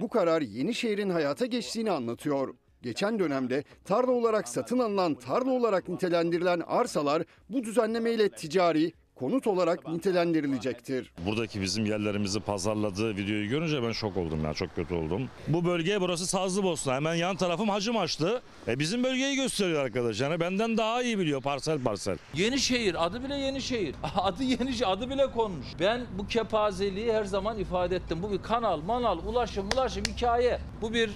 [0.00, 2.54] Bu karar Yenişehir'in hayata geçtiğini anlatıyor.
[2.82, 9.88] Geçen dönemde tarla olarak satın alınan, tarla olarak nitelendirilen arsalar bu düzenlemeyle ticari, konut olarak
[9.88, 11.10] nitelendirilecektir.
[11.26, 15.28] Buradaki bizim yerlerimizi pazarladığı videoyu görünce ben şok oldum ya çok kötü oldum.
[15.48, 18.42] Bu bölge burası Sazlıbosna hemen yan tarafım Hacımaçlı.
[18.68, 22.18] E bizim bölgeyi gösteriyor arkadaş yani benden daha iyi biliyor parsel parsel.
[22.34, 23.94] Yenişehir adı bile Yenişehir.
[24.16, 25.66] Adı Yenişehir adı bile konmuş.
[25.80, 28.18] Ben bu kepazeliği her zaman ifade ettim.
[28.22, 30.58] Bu bir kanal, manal, ulaşım, ulaşım hikaye.
[30.82, 31.10] Bu bir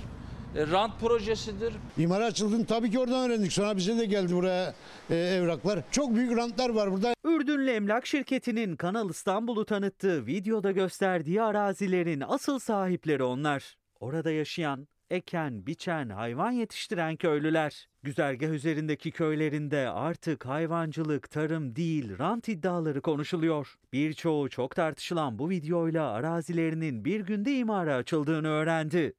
[0.57, 1.73] e, rant projesidir.
[1.99, 3.53] İmar açıldığını tabii ki oradan öğrendik.
[3.53, 4.75] Sonra bize de geldi buraya
[5.11, 5.81] e, evraklar.
[5.91, 7.15] Çok büyük rantlar var burada.
[7.25, 13.77] Ürdünlü emlak şirketinin Kanal İstanbul'u tanıttığı videoda gösterdiği arazilerin asıl sahipleri onlar.
[14.01, 17.89] Orada yaşayan, eken, biçen, hayvan yetiştiren köylüler.
[18.03, 23.75] Güzergah üzerindeki köylerinde artık hayvancılık, tarım değil, rant iddiaları konuşuluyor.
[23.93, 29.13] Birçoğu çok tartışılan bu videoyla arazilerinin bir günde imara açıldığını öğrendi.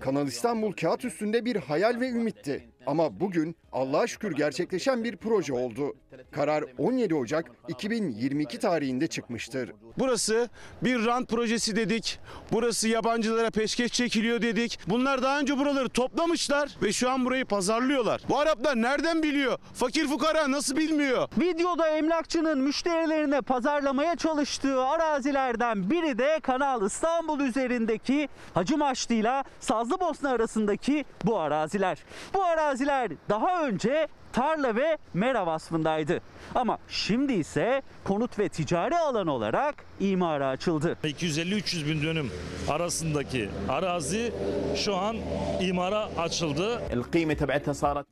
[0.00, 2.68] Kanal İstanbul kağıt üstünde bir hayal ve ümitti.
[2.86, 5.96] Ama bugün Allah'a şükür gerçekleşen bir proje oldu.
[6.32, 9.72] Karar 17 Ocak 2022 tarihinde çıkmıştır.
[9.98, 10.48] Burası
[10.82, 12.18] bir rant projesi dedik.
[12.52, 14.78] Burası yabancılara peşkeş çekiliyor dedik.
[14.86, 18.22] Bunlar daha önce buraları toplamışlar ve şu an burayı pazarlıyorlar.
[18.28, 19.58] Bu Araplar nereden biliyor?
[19.74, 21.28] Fakir fukara nasıl bilmiyor?
[21.38, 31.04] Videoda emlakçının müşterilerine pazarlamaya çalıştığı arazilerden biri de Kanal İstanbul üzerindeki Hacımaçlı ile Sazlıbosna arasındaki
[31.24, 31.98] bu araziler.
[32.34, 32.44] Bu
[32.76, 36.20] Gaziler daha önce tarla ve mera vasfındaydı.
[36.54, 40.98] Ama şimdi ise konut ve ticari alan olarak imara açıldı.
[41.04, 42.30] 250-300 bin dönüm
[42.68, 44.32] arasındaki arazi
[44.76, 45.16] şu an
[45.60, 46.82] imara açıldı.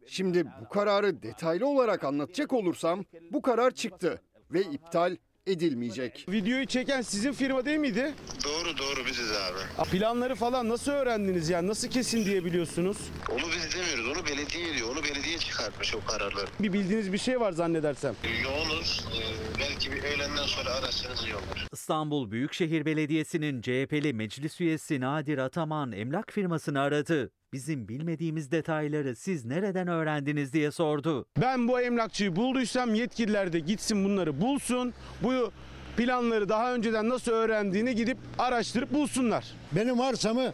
[0.07, 6.26] Şimdi bu kararı detaylı olarak anlatacak olursam bu karar çıktı ve iptal edilmeyecek.
[6.28, 8.14] Videoyu çeken sizin firma değil miydi?
[8.44, 9.88] Doğru doğru biziz abi.
[9.90, 12.96] Planları falan nasıl öğrendiniz yani nasıl kesin diye biliyorsunuz?
[13.30, 14.16] Onu biz demiyoruz.
[14.18, 14.88] Onu belediye diyor.
[14.88, 16.46] Onu belediye çıkartmış o kararları.
[16.61, 18.14] Bir bildiğiniz bir şey var zannedersem.
[18.44, 19.04] Yoğunuz.
[19.16, 21.66] Ee, belki bir öğlenden sonra ararsanız iyi olur.
[21.72, 27.30] İstanbul Büyükşehir Belediyesi'nin CHP'li meclis üyesi Nadir Ataman emlak firmasını aradı.
[27.54, 31.26] Bizim bilmediğimiz detayları siz nereden öğrendiniz diye sordu.
[31.40, 34.94] Ben bu emlakçıyı bulduysam yetkililer de gitsin bunları bulsun.
[35.22, 35.52] Bu
[35.96, 39.44] planları daha önceden nasıl öğrendiğini gidip araştırıp bulsunlar.
[39.72, 40.52] Benim arsamı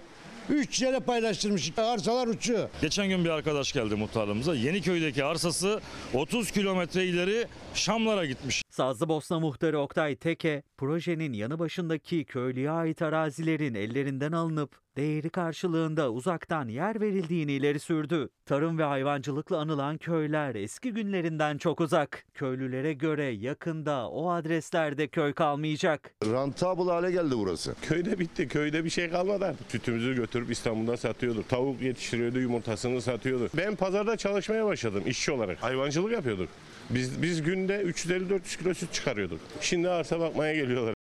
[0.49, 1.73] 3 yere paylaştırmış.
[1.77, 2.69] Arsalar uçuyor.
[2.81, 4.55] Geçen gün bir arkadaş geldi muhtarlığımıza.
[4.55, 5.81] Yeniköy'deki arsası
[6.15, 8.63] 30 kilometre ileri Şamlara gitmiş.
[8.71, 16.69] Sazlıbosna muhtarı Oktay Teke, projenin yanı başındaki köylüye ait arazilerin ellerinden alınıp değeri karşılığında uzaktan
[16.69, 18.29] yer verildiğini ileri sürdü.
[18.47, 22.25] Tarım ve hayvancılıkla anılan köyler eski günlerinden çok uzak.
[22.35, 26.15] Köylülere göre yakında o adreslerde köy kalmayacak.
[26.25, 27.75] Rentable hale geldi burası.
[27.83, 28.49] Köyde bitti.
[28.49, 29.71] Köyde bir şey kalmadı artık.
[29.71, 31.49] Sütümüzü götürüp İstanbul'da satıyorduk.
[31.49, 33.49] Tavuk yetiştiriyordu, yumurtasını satıyordu.
[33.57, 35.63] Ben pazarda çalışmaya başladım işçi olarak.
[35.63, 36.49] Hayvancılık yapıyorduk.
[36.95, 39.41] Biz biz günde 350-400 kilo süt çıkarıyorduk.
[39.61, 40.95] Şimdi arsa bakmaya geliyorlar.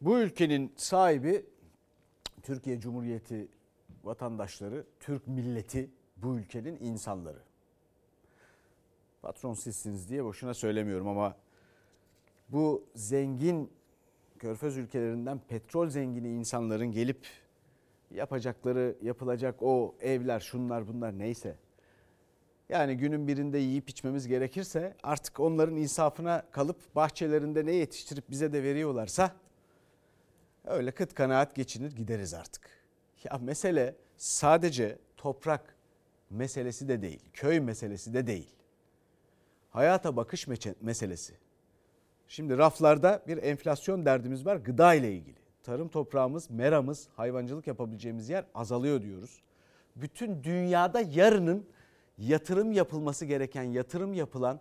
[0.00, 1.46] Bu ülkenin sahibi
[2.42, 3.48] Türkiye Cumhuriyeti
[4.04, 7.38] vatandaşları, Türk milleti, bu ülkenin insanları.
[9.22, 11.36] Patron sizsiniz diye boşuna söylemiyorum ama
[12.48, 13.70] bu zengin
[14.38, 17.26] körfez ülkelerinden petrol zengini insanların gelip
[18.10, 21.56] yapacakları, yapılacak o evler, şunlar bunlar neyse.
[22.68, 28.62] Yani günün birinde yiyip içmemiz gerekirse artık onların insafına kalıp bahçelerinde ne yetiştirip bize de
[28.62, 29.32] veriyorlarsa
[30.64, 32.70] öyle kıt kanaat geçinir gideriz artık.
[33.24, 35.76] Ya mesele sadece toprak
[36.30, 38.54] meselesi de değil, köy meselesi de değil.
[39.70, 40.46] hayata bakış
[40.80, 41.34] meselesi.
[42.28, 45.38] Şimdi raflarda bir enflasyon derdimiz var gıda ile ilgili.
[45.62, 49.42] Tarım toprağımız, meramız, hayvancılık yapabileceğimiz yer azalıyor diyoruz.
[49.96, 51.66] Bütün dünyada yarının
[52.18, 54.60] yatırım yapılması gereken, yatırım yapılan,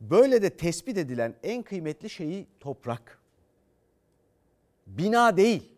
[0.00, 3.18] böyle de tespit edilen en kıymetli şeyi toprak.
[4.86, 5.72] Bina değil.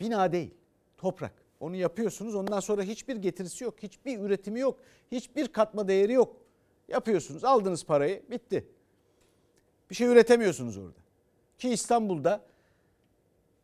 [0.00, 0.54] Bina değil.
[0.96, 1.32] Toprak.
[1.60, 2.34] Onu yapıyorsunuz.
[2.34, 3.82] Ondan sonra hiçbir getirisi yok.
[3.82, 4.78] Hiçbir üretimi yok.
[5.12, 6.36] Hiçbir katma değeri yok.
[6.88, 7.44] Yapıyorsunuz.
[7.44, 8.22] Aldınız parayı.
[8.30, 8.68] Bitti.
[9.90, 11.00] Bir şey üretemiyorsunuz orada.
[11.58, 12.44] Ki İstanbul'da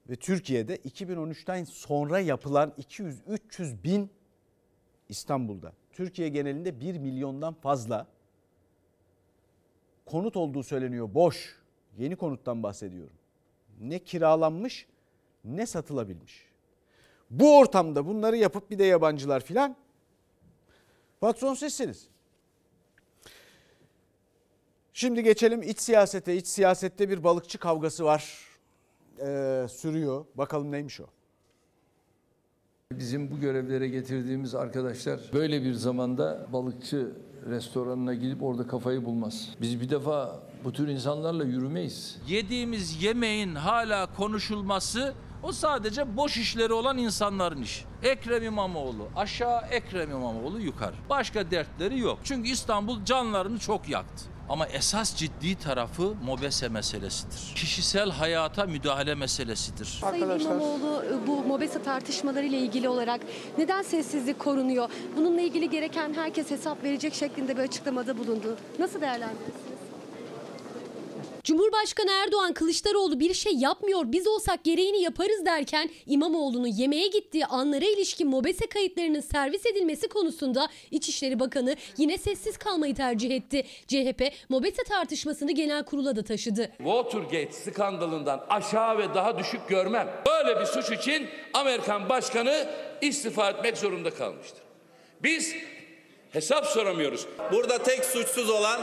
[0.09, 4.11] ve Türkiye'de 2013'ten sonra yapılan 200-300 bin
[5.11, 5.73] İstanbul'da.
[5.93, 8.07] Türkiye genelinde 1 milyondan fazla
[10.07, 11.15] konut olduğu söyleniyor.
[11.15, 11.61] Boş.
[11.99, 13.17] Yeni konuttan bahsediyorum.
[13.81, 14.87] Ne kiralanmış
[15.45, 16.45] ne satılabilmiş.
[17.31, 19.77] Bu ortamda bunları yapıp bir de yabancılar filan
[21.21, 22.09] patron sizsiniz.
[24.93, 26.37] Şimdi geçelim iç siyasete.
[26.37, 28.47] İç siyasette bir balıkçı kavgası var.
[29.21, 30.25] Ee, sürüyor.
[30.35, 31.07] Bakalım neymiş o?
[32.99, 37.13] Bizim bu görevlere getirdiğimiz arkadaşlar böyle bir zamanda balıkçı
[37.51, 39.49] restoranına gidip orada kafayı bulmaz.
[39.61, 42.19] Biz bir defa bu tür insanlarla yürümeyiz.
[42.29, 47.85] Yediğimiz yemeğin hala konuşulması o sadece boş işleri olan insanların işi.
[48.03, 50.95] Ekrem İmamoğlu aşağı, Ekrem İmamoğlu yukarı.
[51.11, 52.19] Başka dertleri yok.
[52.25, 54.25] Çünkü İstanbul canlarını çok yaktı.
[54.51, 57.55] Ama esas ciddi tarafı mobese meselesidir.
[57.55, 59.85] Kişisel hayata müdahale meselesidir.
[59.85, 63.21] Sayın İmamoğlu e, bu MOBESE tartışmaları ile ilgili olarak
[63.59, 64.91] neden sessizlik korunuyor?
[65.17, 68.57] Bununla ilgili gereken herkes hesap verecek şeklinde bir açıklamada bulundu.
[68.79, 69.70] Nasıl değerlendirirsiniz?
[71.45, 77.85] Cumhurbaşkanı Erdoğan Kılıçdaroğlu bir şey yapmıyor biz olsak gereğini yaparız derken İmamoğlu'nun yemeğe gittiği anlara
[77.85, 83.65] ilişkin MOBESE kayıtlarının servis edilmesi konusunda İçişleri Bakanı yine sessiz kalmayı tercih etti.
[83.87, 86.71] CHP MOBESE tartışmasını genel kurula da taşıdı.
[86.79, 90.09] Watergate skandalından aşağı ve daha düşük görmem.
[90.27, 92.69] Böyle bir suç için Amerikan başkanı
[93.01, 94.63] istifa etmek zorunda kalmıştır.
[95.23, 95.55] Biz
[96.31, 97.27] hesap soramıyoruz.
[97.53, 98.81] Burada tek suçsuz olan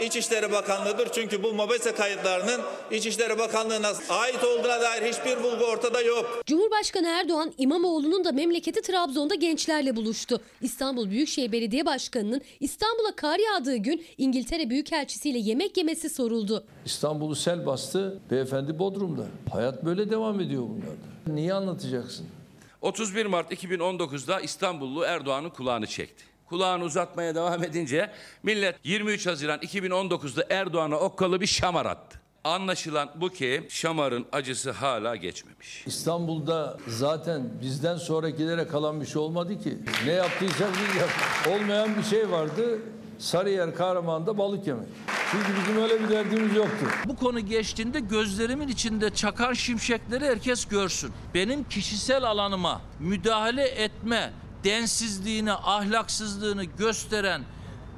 [0.00, 1.08] İçişleri Bakanlığı'dır.
[1.12, 6.42] Çünkü bu MOBESE kayıtlarının İçişleri Bakanlığı'na ait olduğuna dair hiçbir bulgu ortada yok.
[6.46, 10.40] Cumhurbaşkanı Erdoğan İmamoğlu'nun da memleketi Trabzon'da gençlerle buluştu.
[10.62, 16.64] İstanbul Büyükşehir Belediye Başkanı'nın İstanbul'a kar yağdığı gün İngiltere Büyükelçisiyle yemek yemesi soruldu.
[16.84, 19.26] İstanbul'u sel bastı, beyefendi Bodrum'da.
[19.52, 21.36] Hayat böyle devam ediyor bunlarda.
[21.36, 22.26] Niye anlatacaksın?
[22.82, 26.24] 31 Mart 2019'da İstanbullu Erdoğan'ın kulağını çekti.
[26.48, 28.10] Kulağını uzatmaya devam edince
[28.42, 32.20] millet 23 Haziran 2019'da Erdoğan'a okkalı bir şamar attı.
[32.44, 35.86] Anlaşılan bu ki şamarın acısı hala geçmemiş.
[35.86, 39.78] İstanbul'da zaten bizden sonrakilere kalan bir şey olmadı ki.
[40.06, 41.52] Ne yaptıysak biz yaptık.
[41.54, 42.78] Olmayan bir şey vardı.
[43.18, 44.88] Sarıyer Kahraman'da balık yemek.
[45.30, 46.86] Çünkü bizim öyle bir derdimiz yoktu.
[47.06, 51.12] Bu konu geçtiğinde gözlerimin içinde çakan şimşekleri herkes görsün.
[51.34, 54.32] Benim kişisel alanıma müdahale etme
[54.66, 57.42] densizliğini, ahlaksızlığını gösteren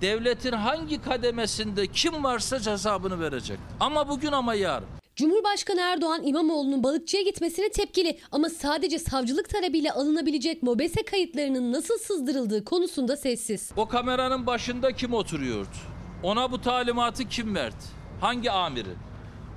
[0.01, 3.59] devletin hangi kademesinde kim varsa hesabını verecek.
[3.81, 4.87] Ama bugün ama yarın.
[5.17, 12.65] Cumhurbaşkanı Erdoğan İmamoğlu'nun balıkçıya gitmesine tepkili ama sadece savcılık talebıyla alınabilecek MOBESE kayıtlarının nasıl sızdırıldığı
[12.65, 13.71] konusunda sessiz.
[13.77, 15.77] O kameranın başında kim oturuyordu?
[16.23, 17.85] Ona bu talimatı kim verdi?
[18.21, 19.08] Hangi amiri?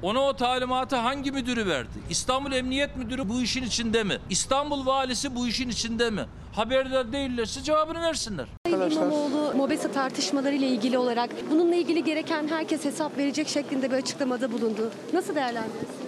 [0.03, 1.89] Ona o talimatı hangi müdürü verdi?
[2.09, 4.17] İstanbul Emniyet Müdürü bu işin içinde mi?
[4.29, 6.25] İstanbul Valisi bu işin içinde mi?
[6.55, 8.45] Haberdar değillerse cevabını versinler.
[8.65, 13.95] Sayın İmamoğlu MOBESE tartışmaları ile ilgili olarak bununla ilgili gereken herkes hesap verecek şeklinde bir
[13.95, 14.91] açıklamada bulundu.
[15.13, 16.00] Nasıl değerlendirirsiniz?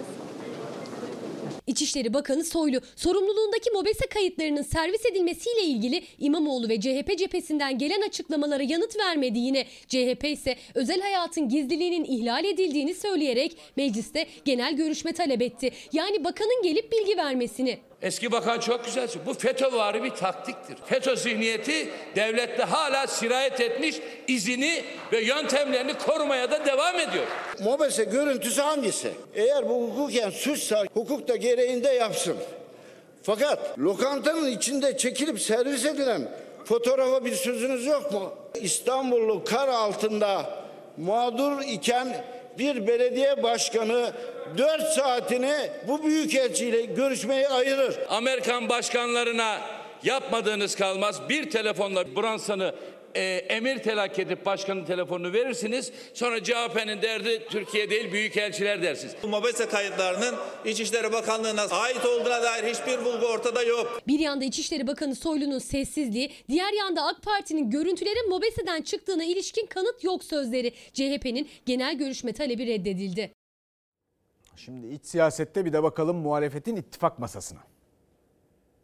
[1.66, 8.62] İçişleri Bakanı Soylu sorumluluğundaki MOBESE kayıtlarının servis edilmesiyle ilgili İmamoğlu ve CHP cephesinden gelen açıklamalara
[8.62, 9.64] yanıt vermedi yine.
[9.88, 15.70] CHP ise özel hayatın gizliliğinin ihlal edildiğini söyleyerek mecliste genel görüşme talep etti.
[15.92, 17.78] Yani bakanın gelip bilgi vermesini.
[18.04, 19.26] Eski bakan çok güzel söylüyor.
[19.26, 20.76] Bu FETÖ'vari bir taktiktir.
[20.86, 23.96] FETÖ zihniyeti devlette hala sirayet etmiş
[24.28, 27.24] izini ve yöntemlerini korumaya da devam ediyor.
[27.60, 29.12] MOBESE görüntüsü hangisi?
[29.34, 32.36] Eğer bu hukuken suçsa hukuk da gereğinde yapsın.
[33.22, 36.28] Fakat lokantanın içinde çekilip servis edilen
[36.64, 38.32] fotoğrafa bir sözünüz yok mu?
[38.60, 40.50] İstanbullu kar altında
[40.96, 42.24] mağdur iken
[42.58, 44.12] bir belediye başkanı
[44.58, 45.54] 4 saatini
[45.88, 47.98] bu büyükelçiyle görüşmeye ayırır.
[48.08, 49.60] Amerikan başkanlarına
[50.02, 51.28] yapmadığınız kalmaz.
[51.28, 52.74] Bir telefonla Branson'ı
[53.14, 55.92] e, emir telak edip başkanın telefonunu verirsiniz.
[56.14, 59.14] Sonra CHP'nin derdi Türkiye değil büyükelçiler dersiniz.
[59.22, 60.34] Bu mobese kayıtlarının
[60.64, 64.00] İçişleri Bakanlığı'na ait olduğuna dair hiçbir bulgu ortada yok.
[64.06, 70.04] Bir yanda İçişleri Bakanı Soylu'nun sessizliği, diğer yanda AK Parti'nin görüntülerin Mobese'den çıktığına ilişkin kanıt
[70.04, 70.72] yok sözleri.
[70.92, 73.43] CHP'nin genel görüşme talebi reddedildi.
[74.56, 77.60] Şimdi iç siyasette bir de bakalım muhalefetin ittifak masasına.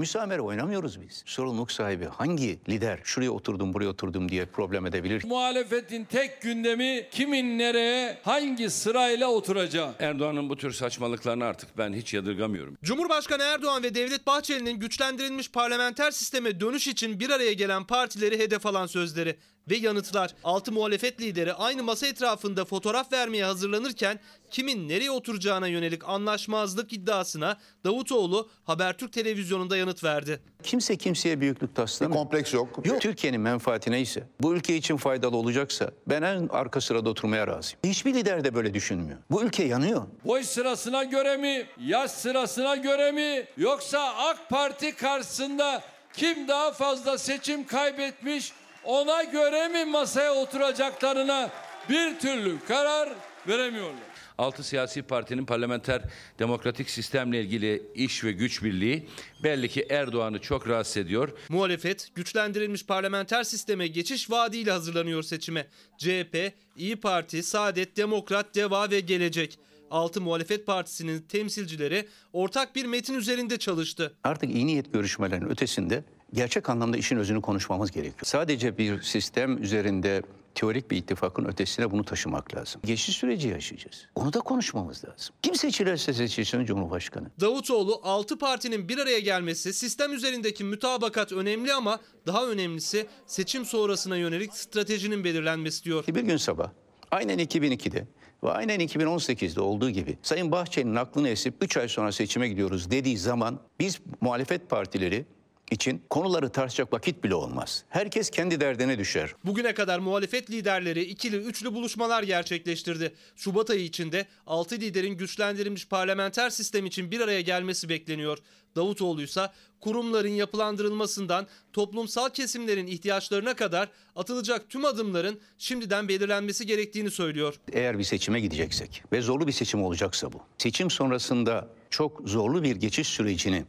[0.00, 1.22] Müsamere oynamıyoruz biz.
[1.26, 5.24] Sorumluluk sahibi hangi lider şuraya oturdum buraya oturdum diye problem edebilir?
[5.24, 9.94] Muhalefetin tek gündemi kimin nereye hangi sırayla oturacağı.
[9.98, 12.76] Erdoğan'ın bu tür saçmalıklarını artık ben hiç yadırgamıyorum.
[12.82, 18.66] Cumhurbaşkanı Erdoğan ve Devlet Bahçeli'nin güçlendirilmiş parlamenter sisteme dönüş için bir araya gelen partileri hedef
[18.66, 19.36] alan sözleri
[19.70, 20.34] ve yanıtlar.
[20.44, 27.56] Altı muhalefet lideri aynı masa etrafında fotoğraf vermeye hazırlanırken kimin nereye oturacağına yönelik anlaşmazlık iddiasına
[27.84, 30.40] Davutoğlu Habertürk televizyonunda yanıt verdi.
[30.62, 32.18] Kimse kimseye büyüklük taslamıyor.
[32.20, 32.86] kompleks yok.
[32.86, 33.00] Yok.
[33.00, 37.78] Türkiye'nin menfaati neyse, bu ülke için faydalı olacaksa ben en arka sırada oturmaya razıyım.
[37.84, 39.18] Hiçbir lider de böyle düşünmüyor.
[39.30, 40.02] Bu ülke yanıyor.
[40.24, 45.82] Boy sırasına göre mi, yaş sırasına göre mi yoksa AK Parti karşısında
[46.12, 48.52] kim daha fazla seçim kaybetmiş
[48.84, 51.50] ona göre mi masaya oturacaklarına
[51.88, 53.08] bir türlü karar
[53.48, 54.10] veremiyorlar.
[54.38, 56.02] Altı siyasi partinin parlamenter
[56.38, 59.08] demokratik sistemle ilgili iş ve güç birliği
[59.44, 61.28] belli ki Erdoğan'ı çok rahatsız ediyor.
[61.48, 65.66] Muhalefet güçlendirilmiş parlamenter sisteme geçiş vaadiyle hazırlanıyor seçime.
[65.98, 69.58] CHP, İyi Parti, Saadet, Demokrat, Deva ve Gelecek.
[69.90, 74.14] Altı muhalefet partisinin temsilcileri ortak bir metin üzerinde çalıştı.
[74.24, 76.04] Artık iyi niyet görüşmelerinin ötesinde
[76.34, 78.20] gerçek anlamda işin özünü konuşmamız gerekiyor.
[78.24, 80.22] Sadece bir sistem üzerinde
[80.54, 82.80] teorik bir ittifakın ötesine bunu taşımak lazım.
[82.84, 84.06] Geçiş süreci yaşayacağız.
[84.14, 85.34] Onu da konuşmamız lazım.
[85.42, 87.30] Kim seçilirse seçilsin Cumhurbaşkanı.
[87.40, 94.16] Davutoğlu 6 partinin bir araya gelmesi sistem üzerindeki mütabakat önemli ama daha önemlisi seçim sonrasına
[94.16, 96.04] yönelik stratejinin belirlenmesi diyor.
[96.08, 96.70] Bir gün sabah
[97.10, 98.06] aynen 2002'de
[98.44, 103.18] ve aynen 2018'de olduğu gibi Sayın Bahçeli'nin aklını esip 3 ay sonra seçime gidiyoruz dediği
[103.18, 105.26] zaman biz muhalefet partileri
[105.70, 107.84] için konuları tartışacak vakit bile olmaz.
[107.88, 109.34] Herkes kendi derdine düşer.
[109.44, 113.12] Bugüne kadar muhalefet liderleri ikili üçlü buluşmalar gerçekleştirdi.
[113.36, 118.38] Şubat ayı içinde 6 liderin güçlendirilmiş parlamenter sistem için bir araya gelmesi bekleniyor.
[118.76, 119.50] Davutoğlu ise
[119.80, 127.54] kurumların yapılandırılmasından toplumsal kesimlerin ihtiyaçlarına kadar atılacak tüm adımların şimdiden belirlenmesi gerektiğini söylüyor.
[127.72, 130.42] Eğer bir seçime gideceksek ve zorlu bir seçim olacaksa bu.
[130.58, 133.64] Seçim sonrasında çok zorlu bir geçiş sürecini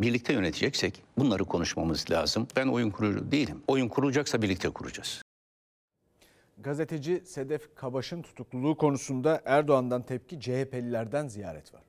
[0.00, 2.48] birlikte yöneteceksek bunları konuşmamız lazım.
[2.56, 3.62] Ben oyun kurucu değilim.
[3.66, 5.22] Oyun kurulacaksa birlikte kuracağız.
[6.58, 11.82] Gazeteci Sedef Kabaş'ın tutukluluğu konusunda Erdoğan'dan tepki CHP'lilerden ziyaret var.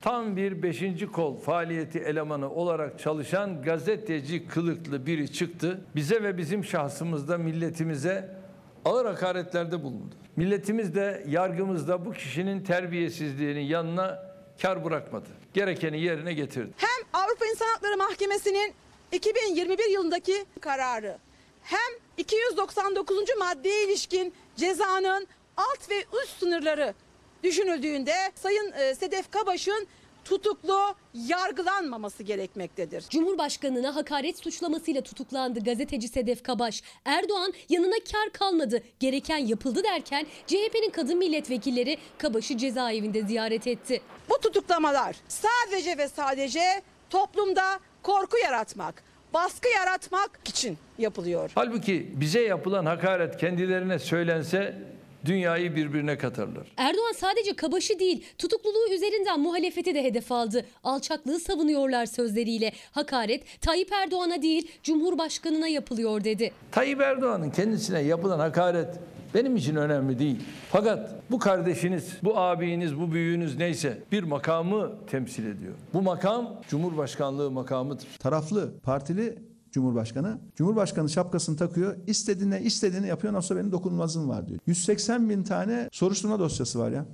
[0.00, 5.80] Tam bir beşinci kol faaliyeti elemanı olarak çalışan gazeteci kılıklı biri çıktı.
[5.96, 8.36] Bize ve bizim şahsımızda milletimize
[8.84, 10.14] ağır hakaretlerde bulundu.
[10.36, 15.28] Milletimiz de yargımız da bu kişinin terbiyesizliğinin yanına kar bırakmadı.
[15.54, 16.72] Gerekeni yerine getirdi.
[16.76, 18.74] Hem Avrupa İnsan Hakları Mahkemesi'nin
[19.12, 21.18] 2021 yılındaki kararı
[21.62, 23.16] hem 299.
[23.38, 25.26] maddeye ilişkin cezanın
[25.56, 26.94] alt ve üst sınırları
[27.42, 29.86] düşünüldüğünde Sayın e, Sedef Kabaş'ın
[30.24, 30.78] tutuklu
[31.14, 33.04] yargılanmaması gerekmektedir.
[33.10, 36.82] Cumhurbaşkanına hakaret suçlamasıyla tutuklandı gazeteci Sedef Kabaş.
[37.04, 44.00] Erdoğan yanına kar kalmadı, gereken yapıldı derken CHP'nin kadın milletvekilleri Kabaş'ı cezaevinde ziyaret etti.
[44.30, 49.02] Bu tutuklamalar sadece ve sadece toplumda korku yaratmak,
[49.34, 51.50] baskı yaratmak için yapılıyor.
[51.54, 54.78] Halbuki bize yapılan hakaret kendilerine söylense
[55.24, 56.66] dünyayı birbirine katarlar.
[56.76, 60.66] Erdoğan sadece Kabaş'ı değil tutukluluğu üzerinden muhalefeti de hedef aldı.
[60.84, 62.72] Alçaklığı savunuyorlar sözleriyle.
[62.92, 66.52] Hakaret Tayyip Erdoğan'a değil Cumhurbaşkanına yapılıyor dedi.
[66.72, 68.88] Tayyip Erdoğan'ın kendisine yapılan hakaret
[69.34, 70.36] benim için önemli değil.
[70.72, 75.74] Fakat bu kardeşiniz, bu abiniz, bu büyüğünüz neyse bir makamı temsil ediyor.
[75.94, 78.06] Bu makam Cumhurbaşkanlığı makamıdır.
[78.18, 79.38] Taraflı, partili
[79.72, 80.38] Cumhurbaşkanı.
[80.56, 81.96] Cumhurbaşkanı şapkasını takıyor.
[82.06, 83.32] İstediğine istediğini yapıyor.
[83.32, 84.60] Nasıl benim dokunulmazlığım var diyor.
[84.66, 87.04] 180 bin tane soruşturma dosyası var ya.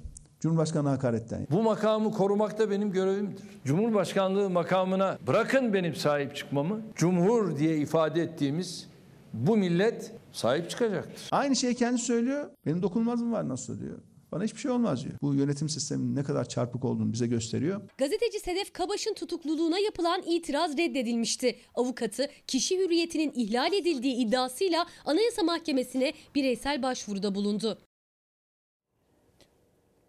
[0.40, 1.46] Cumhurbaşkanı hakaretten.
[1.50, 3.42] Bu makamı korumak da benim görevimdir.
[3.64, 6.80] Cumhurbaşkanlığı makamına bırakın benim sahip çıkmamı.
[6.94, 8.88] Cumhur diye ifade ettiğimiz
[9.32, 11.28] bu millet sahip çıkacaktır.
[11.32, 12.50] Aynı şeyi kendi söylüyor.
[12.66, 13.98] Benim dokunulmazlığım var nasıl diyor.
[14.32, 15.14] Bana hiçbir şey olmaz diyor.
[15.22, 17.80] Bu yönetim sisteminin ne kadar çarpık olduğunu bize gösteriyor.
[17.98, 21.58] Gazeteci Sedef Kabaş'ın tutukluluğuna yapılan itiraz reddedilmişti.
[21.74, 27.78] Avukatı kişi hürriyetinin ihlal edildiği iddiasıyla Anayasa Mahkemesi'ne bireysel başvuruda bulundu.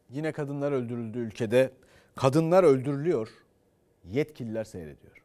[0.09, 1.71] Yine kadınlar öldürüldü ülkede.
[2.15, 3.29] Kadınlar öldürülüyor.
[4.05, 5.19] Yetkililer seyrediyor.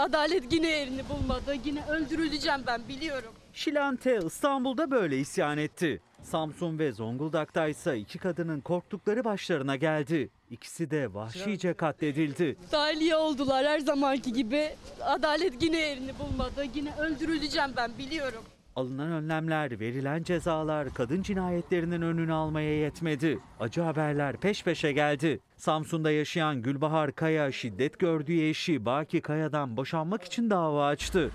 [0.00, 1.54] adalet yine yerini bulmadı.
[1.64, 3.32] Yine öldürüleceğim ben biliyorum.
[3.52, 6.00] Şilante İstanbul'da böyle isyan etti.
[6.22, 10.30] Samsun ve Zonguldak'ta ise iki kadının korktukları başlarına geldi.
[10.50, 12.56] İkisi de vahşice katledildi.
[12.70, 14.68] Tahliye oldular her zamanki gibi.
[15.00, 16.64] Adalet yine yerini bulmadı.
[16.74, 18.42] Yine öldürüleceğim ben biliyorum.
[18.76, 23.38] Alınan önlemler, verilen cezalar kadın cinayetlerinin önünü almaya yetmedi.
[23.60, 25.40] Acı haberler peş peşe geldi.
[25.56, 31.30] Samsun'da yaşayan Gülbahar Kaya şiddet gördüğü eşi Baki Kaya'dan boşanmak için dava açtı.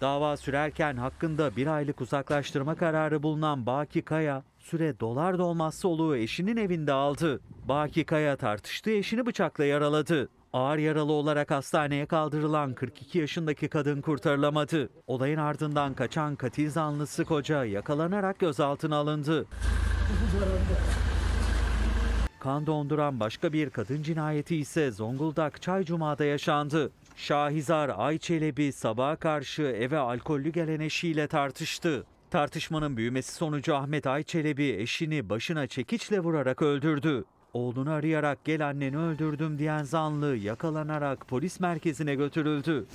[0.00, 6.56] Dava sürerken hakkında bir aylık uzaklaştırma kararı bulunan Baki Kaya, süre dolar dolmaz soluğu eşinin
[6.56, 7.40] evinde aldı.
[7.68, 10.28] Baki Kaya tartıştığı eşini bıçakla yaraladı.
[10.52, 14.90] Ağır yaralı olarak hastaneye kaldırılan 42 yaşındaki kadın kurtarılamadı.
[15.06, 19.46] Olayın ardından kaçan katil zanlısı koca yakalanarak gözaltına alındı.
[22.40, 26.90] Kan donduran başka bir kadın cinayeti ise Zonguldak Çaycuma'da yaşandı.
[27.20, 32.06] Şahizar Ayçelebi sabaha karşı eve alkollü gelen eşiyle tartıştı.
[32.30, 37.24] Tartışmanın büyümesi sonucu Ahmet Ayçelebi eşini başına çekiçle vurarak öldürdü.
[37.52, 42.86] Oğlunu arayarak gel anneni öldürdüm diyen zanlı yakalanarak polis merkezine götürüldü.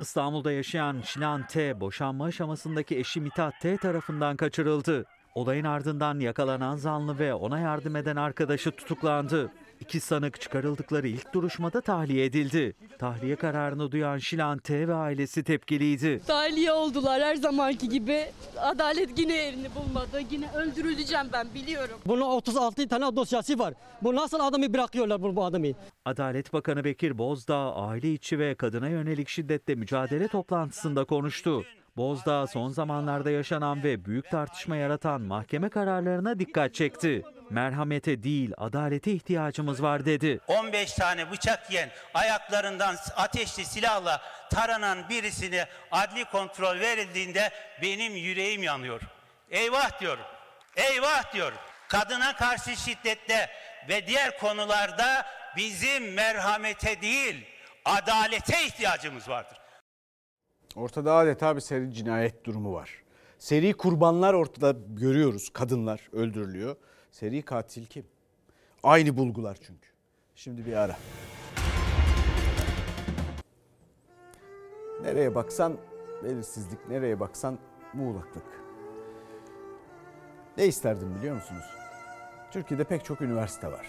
[0.00, 1.80] İstanbul'da yaşayan Şilan T.
[1.80, 3.76] boşanma aşamasındaki eşi Mithat T.
[3.76, 5.04] tarafından kaçırıldı.
[5.34, 9.50] Olayın ardından yakalanan zanlı ve ona yardım eden arkadaşı tutuklandı.
[9.82, 12.74] İki sanık çıkarıldıkları ilk duruşmada tahliye edildi.
[12.98, 14.88] Tahliye kararını duyan Şilan T.
[14.88, 16.20] ve ailesi tepkiliydi.
[16.26, 18.24] Tahliye oldular her zamanki gibi.
[18.56, 20.20] Adalet yine yerini bulmadı.
[20.30, 21.98] Yine öldürüleceğim ben biliyorum.
[22.06, 23.74] Bunun 36 tane dosyası var.
[24.02, 25.66] Bu nasıl adamı bırakıyorlar bu, bu adamı?
[26.04, 31.64] Adalet Bakanı Bekir Bozdağ aile içi ve kadına yönelik şiddetle mücadele toplantısında konuştu.
[31.96, 37.22] Bozdağ son zamanlarda yaşanan ve büyük tartışma yaratan mahkeme kararlarına dikkat çekti.
[37.50, 40.40] Merhamete değil adalete ihtiyacımız var dedi.
[40.48, 47.50] 15 tane bıçak yiyen ayaklarından ateşli silahla taranan birisine adli kontrol verildiğinde
[47.82, 49.00] benim yüreğim yanıyor.
[49.50, 50.24] Eyvah diyorum.
[50.76, 51.58] Eyvah diyorum.
[51.88, 53.50] Kadına karşı şiddette
[53.88, 55.26] ve diğer konularda
[55.56, 57.46] bizim merhamete değil
[57.84, 59.61] adalete ihtiyacımız vardır.
[60.76, 63.02] Ortada adeta bir seri cinayet durumu var.
[63.38, 65.48] Seri kurbanlar ortada görüyoruz.
[65.52, 66.76] Kadınlar öldürülüyor.
[67.10, 68.04] Seri katil kim?
[68.82, 69.88] Aynı bulgular çünkü.
[70.34, 70.96] Şimdi bir ara.
[75.02, 75.78] Nereye baksan
[76.24, 77.58] belirsizlik, nereye baksan
[77.94, 78.62] muğlaklık.
[80.56, 81.64] Ne isterdim biliyor musunuz?
[82.50, 83.86] Türkiye'de pek çok üniversite var.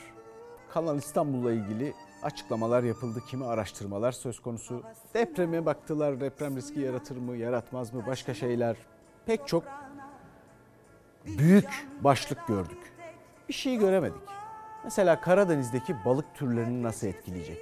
[0.69, 3.19] Kanal İstanbul'la ilgili açıklamalar yapıldı.
[3.27, 4.83] Kimi araştırmalar söz konusu.
[5.13, 6.19] Depreme baktılar.
[6.19, 8.03] Deprem riski yaratır mı, yaratmaz mı?
[8.07, 8.75] Başka şeyler.
[9.25, 9.63] Pek çok
[11.25, 12.93] büyük başlık gördük.
[13.49, 14.21] Bir şey göremedik.
[14.83, 17.57] Mesela Karadeniz'deki balık türlerini nasıl etkileyecek?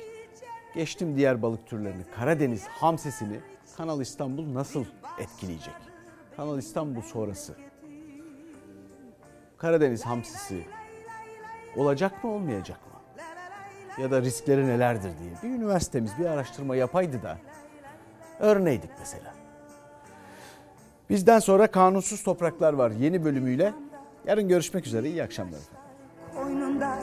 [0.75, 2.03] Geçtim diğer balık türlerini.
[2.15, 3.39] Karadeniz hamsisini
[3.77, 4.85] Kanal İstanbul nasıl
[5.19, 5.73] etkileyecek?
[6.37, 7.55] Kanal İstanbul sonrası.
[9.57, 10.65] Karadeniz hamsisi
[11.75, 12.90] olacak mı olmayacak mı?
[13.97, 15.31] Ya da riskleri nelerdir diye.
[15.43, 17.37] Bir üniversitemiz bir araştırma yapaydı da
[18.39, 19.33] örneydik mesela.
[21.09, 23.73] Bizden sonra kanunsuz topraklar var yeni bölümüyle.
[24.27, 25.09] Yarın görüşmek üzere.
[25.09, 25.59] İyi akşamlar.
[26.37, 26.97] Oyununda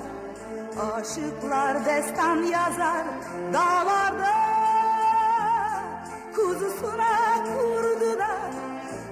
[0.94, 3.04] aşıklar destan yazar
[3.52, 4.34] dağlarda
[6.36, 8.50] kuzusuna kurdular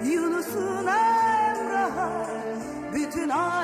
[0.04, 2.10] Yunus'un emraha
[2.94, 3.28] bütün